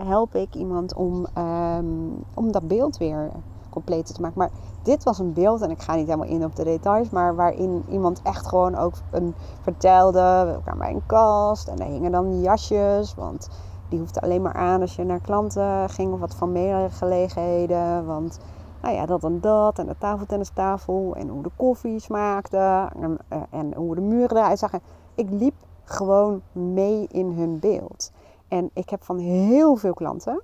help 0.00 0.34
ik 0.34 0.54
iemand 0.54 0.94
om, 0.94 1.26
um, 1.38 2.24
om 2.34 2.52
dat 2.52 2.68
beeld 2.68 2.96
weer 2.96 3.30
compleet 3.70 4.14
te 4.14 4.20
maken. 4.20 4.38
Maar 4.38 4.50
dit 4.82 5.04
was 5.04 5.18
een 5.18 5.32
beeld, 5.32 5.60
en 5.60 5.70
ik 5.70 5.82
ga 5.82 5.94
niet 5.94 6.06
helemaal 6.06 6.28
in 6.28 6.44
op 6.44 6.56
de 6.56 6.64
details, 6.64 7.10
maar 7.10 7.34
waarin 7.34 7.84
iemand 7.90 8.20
echt 8.22 8.46
gewoon 8.46 8.76
ook 8.76 8.94
een, 9.10 9.34
vertelde. 9.60 10.52
We 10.54 10.62
kwamen 10.62 10.78
bij 10.86 10.94
een 10.94 11.06
kast 11.06 11.68
en 11.68 11.76
daar 11.76 11.88
hingen 11.88 12.12
dan 12.12 12.40
jasjes, 12.40 13.14
want 13.14 13.48
die 13.88 13.98
hoefde 13.98 14.20
alleen 14.20 14.42
maar 14.42 14.54
aan 14.54 14.80
als 14.80 14.96
je 14.96 15.04
naar 15.04 15.20
klanten 15.20 15.90
ging 15.90 16.12
of 16.12 16.20
wat 16.20 16.34
van 16.34 16.56
gelegenheden. 16.90 18.06
Want 18.06 18.38
nou 18.82 18.94
ja, 18.94 19.06
dat 19.06 19.24
en 19.24 19.40
dat. 19.40 19.78
En 19.78 19.86
de 19.86 19.94
tafeltennistafel. 19.98 21.14
En 21.16 21.28
hoe 21.28 21.42
de 21.42 21.50
koffie 21.56 21.98
smaakte. 21.98 22.88
En, 23.00 23.18
eh, 23.28 23.42
en 23.50 23.74
hoe 23.74 23.94
de 23.94 24.00
muren 24.00 24.36
eruit 24.36 24.58
zagen. 24.58 24.80
Ik 25.14 25.30
liep 25.30 25.54
gewoon 25.84 26.40
mee 26.52 27.06
in 27.10 27.32
hun 27.32 27.58
beeld. 27.58 28.12
En 28.48 28.70
ik 28.72 28.90
heb 28.90 29.04
van 29.04 29.18
heel 29.18 29.76
veel 29.76 29.94
klanten, 29.94 30.42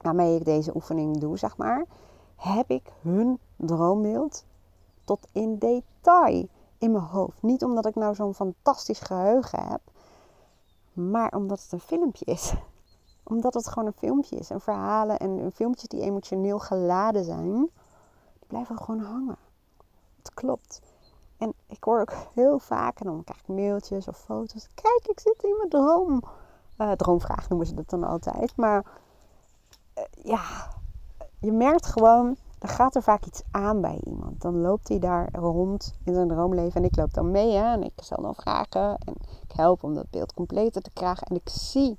waarmee 0.00 0.36
ik 0.36 0.44
deze 0.44 0.74
oefening 0.74 1.18
doe, 1.18 1.38
zeg 1.38 1.56
maar, 1.56 1.84
heb 2.36 2.70
ik 2.70 2.92
hun 3.00 3.38
droombeeld 3.56 4.44
tot 5.04 5.26
in 5.32 5.58
detail 5.58 6.48
in 6.78 6.92
mijn 6.92 7.04
hoofd. 7.04 7.42
Niet 7.42 7.64
omdat 7.64 7.86
ik 7.86 7.94
nou 7.94 8.14
zo'n 8.14 8.34
fantastisch 8.34 9.00
geheugen 9.00 9.66
heb, 9.68 9.80
maar 10.92 11.32
omdat 11.34 11.62
het 11.62 11.72
een 11.72 11.80
filmpje 11.80 12.24
is 12.24 12.52
omdat 13.30 13.54
het 13.54 13.68
gewoon 13.68 13.86
een 13.86 13.92
filmpje 13.92 14.36
is. 14.36 14.50
En 14.50 14.60
verhalen 14.60 15.18
en 15.18 15.52
filmpjes 15.52 15.88
die 15.88 16.00
emotioneel 16.00 16.58
geladen 16.58 17.24
zijn, 17.24 17.52
die 18.38 18.46
blijven 18.46 18.78
gewoon 18.78 19.00
hangen. 19.00 19.36
Het 20.16 20.34
klopt. 20.34 20.80
En 21.38 21.54
ik 21.66 21.84
hoor 21.84 22.00
ook 22.00 22.12
heel 22.34 22.58
vaak, 22.58 23.00
en 23.00 23.06
dan 23.06 23.24
krijg 23.24 23.40
ik 23.40 23.48
mailtjes 23.48 24.08
of 24.08 24.18
foto's. 24.18 24.68
Kijk, 24.74 25.06
ik 25.06 25.20
zit 25.20 25.42
in 25.42 25.56
mijn 25.56 25.68
droom. 25.68 26.22
Uh, 26.80 26.92
droomvraag 26.92 27.48
noemen 27.48 27.66
ze 27.66 27.74
dat 27.74 27.90
dan 27.90 28.04
altijd. 28.04 28.56
Maar 28.56 28.84
uh, 29.98 30.04
ja, 30.24 30.42
je 31.38 31.52
merkt 31.52 31.86
gewoon, 31.86 32.36
er 32.58 32.68
gaat 32.68 32.94
er 32.94 33.02
vaak 33.02 33.24
iets 33.24 33.42
aan 33.50 33.80
bij 33.80 34.00
iemand. 34.04 34.40
Dan 34.40 34.60
loopt 34.60 34.88
hij 34.88 34.98
daar 34.98 35.28
rond 35.32 35.94
in 36.04 36.14
zijn 36.14 36.28
droomleven. 36.28 36.80
En 36.80 36.86
ik 36.86 36.96
loop 36.96 37.14
dan 37.14 37.30
mee. 37.30 37.52
Hè, 37.52 37.72
en 37.72 37.82
ik 37.82 37.92
stel 37.96 38.22
dan 38.22 38.34
vragen. 38.34 38.98
En 38.98 39.14
ik 39.48 39.52
help 39.56 39.82
om 39.82 39.94
dat 39.94 40.10
beeld 40.10 40.34
completer 40.34 40.82
te 40.82 40.90
krijgen. 40.92 41.26
En 41.26 41.36
ik 41.36 41.48
zie 41.48 41.98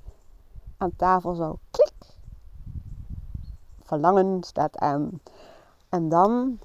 aan 0.76 0.96
tafel 0.96 1.34
zo 1.34 1.58
klik. 1.70 2.14
Verlangen 3.82 4.42
staat 4.42 4.78
aan. 4.78 5.20
En 5.88 6.08
dan 6.08 6.58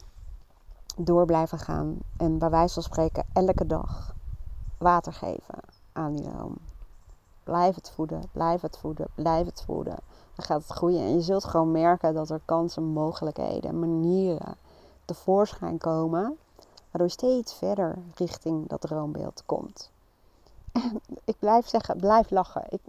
door 0.97 1.25
blijven 1.25 1.60
gaan. 1.60 1.97
En 2.17 2.38
bij 2.38 2.49
wijze 2.49 2.73
van 2.73 2.84
spreken 2.84 3.25
elke 3.34 3.65
dag 3.65 4.15
water 4.77 5.13
geven 5.13 5.60
aan 5.93 6.13
die 6.13 6.21
droom. 6.21 6.58
Blijf 7.47 7.75
het 7.75 7.89
voeden, 7.89 8.29
blijf 8.31 8.62
het 8.62 8.77
voeden, 8.77 9.07
blijf 9.15 9.45
het 9.45 9.63
voeden. 9.65 9.95
Dan 10.36 10.45
gaat 10.45 10.62
het 10.62 10.71
groeien. 10.71 10.99
En 10.99 11.13
je 11.13 11.21
zult 11.21 11.43
gewoon 11.43 11.71
merken 11.71 12.13
dat 12.13 12.29
er 12.29 12.41
kansen, 12.45 12.83
mogelijkheden, 12.83 13.79
manieren 13.79 14.55
tevoorschijn 15.05 15.77
komen. 15.77 16.38
Waardoor 16.91 17.07
je 17.07 17.10
steeds 17.10 17.53
verder 17.53 17.97
richting 18.15 18.67
dat 18.67 18.81
droombeeld 18.81 19.43
komt. 19.45 19.91
En 20.71 21.01
ik 21.31 21.36
blijf 21.39 21.67
zeggen, 21.67 21.97
blijf 21.97 22.29
lachen. 22.29 22.63
Ik, 22.69 22.81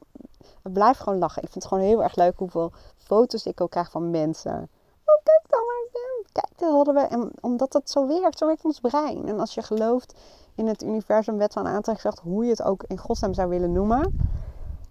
blijf 0.63 0.99
gewoon 0.99 1.19
lachen. 1.19 1.43
Ik 1.43 1.51
vind 1.51 1.65
het 1.65 1.73
gewoon 1.73 1.89
heel 1.89 2.03
erg 2.03 2.17
leuk 2.17 2.39
hoeveel 2.39 2.73
foto's 2.97 3.47
ik 3.47 3.61
ook 3.61 3.71
krijg 3.71 3.91
van 3.91 4.11
mensen. 4.11 4.69
Oh, 5.05 5.23
kijk 5.23 5.43
dan 5.49 5.61
maar. 5.67 6.03
Kijk, 6.33 6.59
dat 6.59 6.71
hadden 6.71 6.95
we. 6.95 7.01
En 7.01 7.31
omdat 7.41 7.73
dat 7.73 7.91
zo 7.91 8.07
werkt, 8.07 8.39
zo 8.39 8.47
werkt 8.47 8.65
ons 8.65 8.81
brein. 8.81 9.29
En 9.29 9.41
als 9.41 9.55
je 9.55 9.63
gelooft 9.63 10.15
in 10.55 10.67
het 10.67 10.83
universum, 10.83 11.37
wet 11.37 11.53
van 11.53 11.67
aantrekkingskracht, 11.67 12.19
hoe 12.19 12.45
je 12.45 12.51
het 12.51 12.63
ook 12.63 12.83
in 12.87 12.99
godsnaam 12.99 13.35
zou 13.35 13.49
willen 13.49 13.73
noemen. 13.73 14.37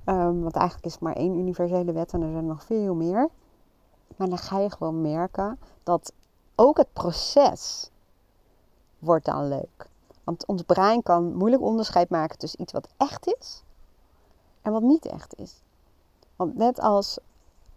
Um, 0.10 0.42
want 0.42 0.56
eigenlijk 0.56 0.86
is 0.86 0.94
het 0.94 1.02
maar 1.02 1.16
één 1.16 1.38
universele 1.38 1.92
wet 1.92 2.14
en 2.14 2.22
er 2.22 2.32
zijn 2.32 2.46
nog 2.46 2.64
veel 2.64 2.96
meer. 2.96 3.30
Maar 4.16 4.30
dan 4.30 4.38
ga 4.38 4.60
je 4.60 4.70
gewoon 4.70 5.02
merken 5.02 5.60
dat 5.84 6.14
ook 6.56 6.78
het 6.78 6.94
proces 6.94 7.90
wordt 9.00 9.26
dan 9.26 9.48
leuk. 9.48 9.90
Want 10.24 10.46
ons 10.46 10.62
brein 10.62 11.04
kan 11.04 11.36
moeilijk 11.36 11.62
onderscheid 11.62 12.10
maken 12.10 12.38
tussen 12.38 12.62
iets 12.62 12.74
wat 12.74 12.88
echt 12.98 13.36
is 13.40 13.64
en 14.62 14.72
wat 14.72 14.82
niet 14.82 15.06
echt 15.06 15.36
is. 15.36 15.62
Want 16.36 16.56
net 16.56 16.80
als 16.80 17.20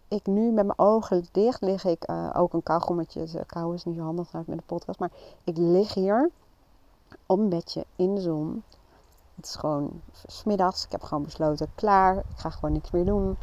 ik 0.07 0.25
nu 0.25 0.51
met 0.51 0.65
mijn 0.65 0.79
ogen 0.79 1.25
dicht 1.31 1.61
lig, 1.61 1.85
ik 1.85 2.09
uh, 2.09 2.29
ook 2.33 2.53
een 2.53 2.63
kauwgommetje. 2.63 3.45
Kou 3.45 3.73
is 3.73 3.83
niet 3.83 3.95
zo 3.95 4.03
handig 4.03 4.31
met 4.31 4.45
de 4.45 4.63
podcast. 4.65 4.99
Maar 4.99 5.11
ik 5.43 5.57
lig 5.57 5.93
hier 5.93 6.29
op 7.25 7.39
een 7.39 7.49
bedje 7.49 7.85
in 7.95 8.15
de 8.15 8.21
zon. 8.21 8.63
Het 9.35 9.45
is 9.45 9.55
gewoon 9.55 10.01
smiddags. 10.25 10.85
Ik 10.85 10.91
heb 10.91 11.03
gewoon 11.03 11.23
besloten, 11.23 11.67
klaar. 11.75 12.17
Ik 12.17 12.37
ga 12.37 12.49
gewoon 12.49 12.71
niks 12.71 12.91
meer 12.91 13.05
doen. 13.05 13.37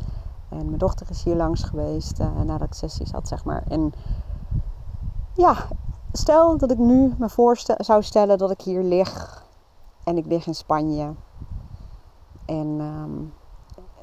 En 0.48 0.64
mijn 0.66 0.78
dochter 0.78 1.10
is 1.10 1.22
hier 1.22 1.36
langs 1.36 1.62
geweest 1.62 2.20
uh, 2.20 2.40
nadat 2.40 2.66
ik 2.66 2.74
sessies 2.74 3.10
had, 3.10 3.28
zeg 3.28 3.44
maar. 3.44 3.62
En 3.68 3.92
ja, 5.34 5.56
stel 6.12 6.56
dat 6.56 6.70
ik 6.70 6.78
nu 6.78 7.14
me 7.18 7.28
voorstel, 7.28 7.76
zou 7.78 8.02
stellen 8.02 8.38
dat 8.38 8.50
ik 8.50 8.60
hier 8.60 8.82
lig. 8.82 9.44
En 10.04 10.16
ik 10.16 10.26
lig 10.26 10.46
in 10.46 10.54
Spanje. 10.54 11.14
En 12.44 12.80
um, 12.80 13.32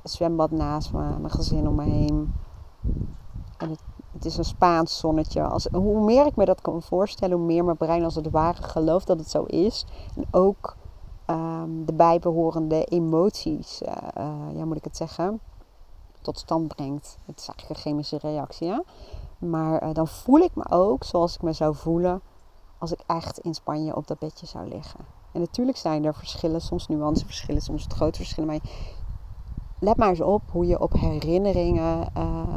zwembad 0.04 0.52
naast 0.52 0.94
me, 0.94 1.00
mijn 1.00 1.30
gezin 1.30 1.68
om 1.68 1.76
me 1.76 1.84
heen. 1.84 2.34
En 3.58 3.70
het, 3.70 3.80
het, 4.12 4.26
is 4.26 4.38
een 4.38 4.46
Spaans 4.46 4.98
zonnetje. 4.98 5.44
Als, 5.44 5.68
hoe 5.72 6.04
meer 6.04 6.26
ik 6.26 6.36
me 6.36 6.46
dat 6.46 6.62
kan 6.62 6.82
voorstellen, 6.82 7.38
hoe 7.38 7.46
meer 7.46 7.64
mijn 7.64 7.78
brein 7.78 8.04
als 8.04 8.16
het 8.16 8.30
ware 8.30 8.64
gelooft 8.64 9.08
dat 9.08 9.20
het 9.20 9.30
zo 9.30 9.44
is. 9.44 9.86
En 10.16 10.26
ook 10.32 10.76
um, 11.30 11.86
de 11.86 11.94
bijbehorende 11.94 12.84
emoties, 12.84 13.82
uh, 13.82 13.92
ja 14.56 14.66
moet 14.66 14.78
ik 14.78 14.84
het 14.84 14.98
zeggen, 14.98 15.40
tot 16.22 16.40
stand 16.40 16.68
brengt. 16.68 17.18
Het 17.26 17.40
is 17.40 17.48
eigenlijk 17.48 17.70
een 17.70 17.92
chemische 17.92 18.18
reactie. 18.18 18.82
Maar 19.38 19.84
uh, 19.84 19.94
dan 19.94 20.08
voel 20.08 20.40
ik 20.40 20.56
me 20.56 20.70
ook 20.70 21.04
zoals 21.04 21.36
ik 21.36 21.42
me 21.42 21.54
zou 21.54 21.76
voelen 21.76 22.22
als 22.78 22.92
ik 22.92 23.00
echt 23.08 23.40
in 23.40 23.54
Spanje 23.54 23.96
op 23.96 24.08
dat 24.08 24.20
bedje 24.20 24.46
zou 24.46 24.68
liggen. 24.68 25.00
En 25.32 25.40
natuurlijk 25.40 25.78
zijn 25.78 26.06
er 26.06 26.16
verschillen, 26.16 26.62
soms 26.62 26.88
nuanceverschillen, 26.88 27.62
soms 27.62 27.86
grote 27.90 28.18
verschillen. 28.18 28.50
Maar 28.50 28.60
let 29.80 29.98
maar 29.98 30.10
eens 30.10 30.22
op 30.22 30.42
hoe 30.52 30.66
je 30.66 30.80
op 30.80 30.94
herinneringen, 30.94 32.14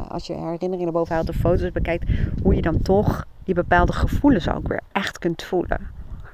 als 0.09 0.27
je 0.27 0.33
herinneringen 0.33 0.93
boven 0.93 1.15
haalt 1.15 1.27
de 1.27 1.33
foto's 1.33 1.73
bekijkt, 1.73 2.11
hoe 2.43 2.55
je 2.55 2.63
dan 2.63 2.83
toch 2.83 3.25
die 3.45 3.55
bepaalde 3.55 3.93
gevoelens 3.93 4.49
ook 4.49 4.69
weer 4.69 4.81
echt 4.93 5.19
kunt 5.19 5.43
voelen. 5.43 5.91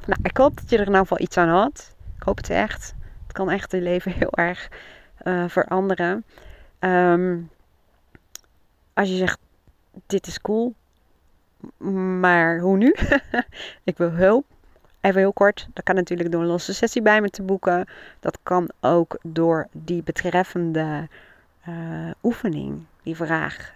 Nou, 0.07 0.19
ik 0.23 0.37
hoop 0.37 0.57
dat 0.57 0.71
je 0.71 0.77
er 0.77 0.83
in 0.83 0.87
ieder 0.87 1.01
geval 1.01 1.21
iets 1.21 1.37
aan 1.37 1.49
had. 1.49 1.94
Ik 2.17 2.23
hoop 2.23 2.37
het 2.37 2.51
echt. 2.51 2.95
Het 3.23 3.33
kan 3.33 3.51
echt 3.51 3.73
je 3.73 3.81
leven 3.81 4.13
heel 4.13 4.33
erg 4.33 4.69
uh, 5.25 5.49
veranderen. 5.49 6.25
Um, 6.81 7.51
als 8.95 9.09
je 9.09 9.17
zegt, 9.17 9.39
dit 10.07 10.27
is 10.27 10.41
cool, 10.41 10.75
maar 12.21 12.59
hoe 12.59 12.77
nu? 12.77 12.95
ik 13.85 13.97
wil 13.97 14.11
hulp. 14.11 14.45
Even 15.01 15.21
heel 15.21 15.33
kort, 15.33 15.69
dat 15.73 15.85
kan 15.85 15.95
natuurlijk 15.95 16.31
door 16.31 16.41
een 16.41 16.47
losse 16.47 16.75
sessie 16.75 17.03
bij 17.03 17.21
me 17.21 17.31
te 17.31 17.43
boeken. 17.43 17.89
Dat 18.21 18.39
kan 18.43 18.71
ook 18.81 19.19
door 19.23 19.69
die 19.73 20.03
betreffende 20.03 21.09
uh, 21.69 22.11
oefening, 22.23 22.85
die 23.03 23.17
vraag, 23.17 23.75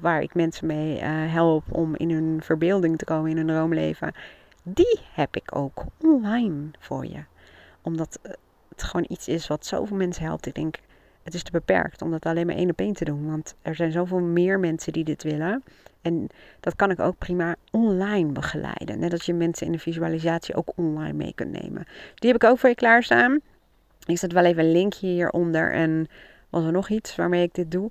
waar 0.00 0.22
ik 0.22 0.34
mensen 0.34 0.66
mee 0.66 0.96
uh, 0.96 1.32
help 1.32 1.64
om 1.68 1.96
in 1.96 2.10
hun 2.10 2.40
verbeelding 2.42 2.98
te 2.98 3.04
komen, 3.04 3.30
in 3.30 3.36
hun 3.36 3.46
droomleven. 3.46 4.14
Die 4.62 5.00
heb 5.12 5.36
ik 5.36 5.56
ook 5.56 5.84
online 6.00 6.70
voor 6.78 7.06
je. 7.06 7.24
Omdat 7.86 8.18
het 8.68 8.82
gewoon 8.82 9.06
iets 9.08 9.28
is 9.28 9.46
wat 9.46 9.66
zoveel 9.66 9.96
mensen 9.96 10.24
helpt. 10.24 10.46
Ik 10.46 10.54
denk, 10.54 10.76
het 11.22 11.34
is 11.34 11.42
te 11.42 11.50
beperkt 11.50 12.02
om 12.02 12.10
dat 12.10 12.26
alleen 12.26 12.46
maar 12.46 12.56
één 12.56 12.70
op 12.70 12.78
één 12.78 12.92
te 12.92 13.04
doen. 13.04 13.30
Want 13.30 13.54
er 13.62 13.74
zijn 13.74 13.92
zoveel 13.92 14.20
meer 14.20 14.60
mensen 14.60 14.92
die 14.92 15.04
dit 15.04 15.22
willen. 15.22 15.62
En 16.02 16.28
dat 16.60 16.76
kan 16.76 16.90
ik 16.90 17.00
ook 17.00 17.18
prima 17.18 17.56
online 17.70 18.32
begeleiden. 18.32 18.98
Net 18.98 19.12
als 19.12 19.26
je 19.26 19.34
mensen 19.34 19.66
in 19.66 19.72
de 19.72 19.78
visualisatie 19.78 20.54
ook 20.54 20.72
online 20.74 21.12
mee 21.12 21.32
kunt 21.34 21.62
nemen. 21.62 21.86
Die 22.14 22.32
heb 22.32 22.42
ik 22.42 22.48
ook 22.50 22.58
voor 22.58 22.68
je 22.68 22.74
klaarstaan. 22.74 23.40
Ik 24.06 24.18
zet 24.18 24.32
wel 24.32 24.44
even 24.44 24.64
een 24.64 24.72
linkje 24.72 25.06
hieronder. 25.06 25.72
En 25.72 26.06
was 26.50 26.64
er 26.64 26.72
nog 26.72 26.88
iets 26.88 27.16
waarmee 27.16 27.42
ik 27.42 27.54
dit 27.54 27.70
doe? 27.70 27.90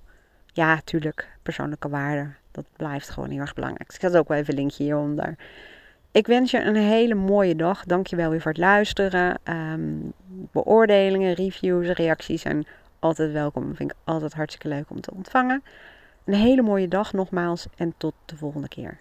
Ja, 0.53 0.81
tuurlijk. 0.83 1.27
Persoonlijke 1.43 1.89
waarde. 1.89 2.29
Dat 2.51 2.65
blijft 2.75 3.09
gewoon 3.09 3.29
heel 3.29 3.39
erg 3.39 3.53
belangrijk. 3.53 3.87
Dus 3.87 3.95
ik 3.95 4.01
zet 4.01 4.17
ook 4.17 4.27
wel 4.27 4.37
even 4.37 4.53
een 4.53 4.59
linkje 4.59 4.83
hieronder. 4.83 5.35
Ik 6.15 6.27
wens 6.27 6.51
je 6.51 6.61
een 6.61 6.75
hele 6.75 7.15
mooie 7.15 7.55
dag. 7.55 7.85
Dankjewel 7.85 8.29
weer 8.29 8.41
voor 8.41 8.51
het 8.51 8.59
luisteren. 8.59 9.39
Um, 9.43 10.13
beoordelingen, 10.27 11.33
reviews, 11.33 11.87
reacties 11.87 12.41
zijn 12.41 12.67
altijd 12.99 13.31
welkom. 13.31 13.75
Vind 13.75 13.91
ik 13.91 13.97
altijd 14.03 14.33
hartstikke 14.33 14.67
leuk 14.67 14.89
om 14.89 15.01
te 15.01 15.11
ontvangen. 15.13 15.63
Een 16.25 16.33
hele 16.33 16.61
mooie 16.61 16.87
dag 16.87 17.13
nogmaals 17.13 17.67
en 17.77 17.93
tot 17.97 18.13
de 18.25 18.37
volgende 18.37 18.67
keer. 18.67 18.97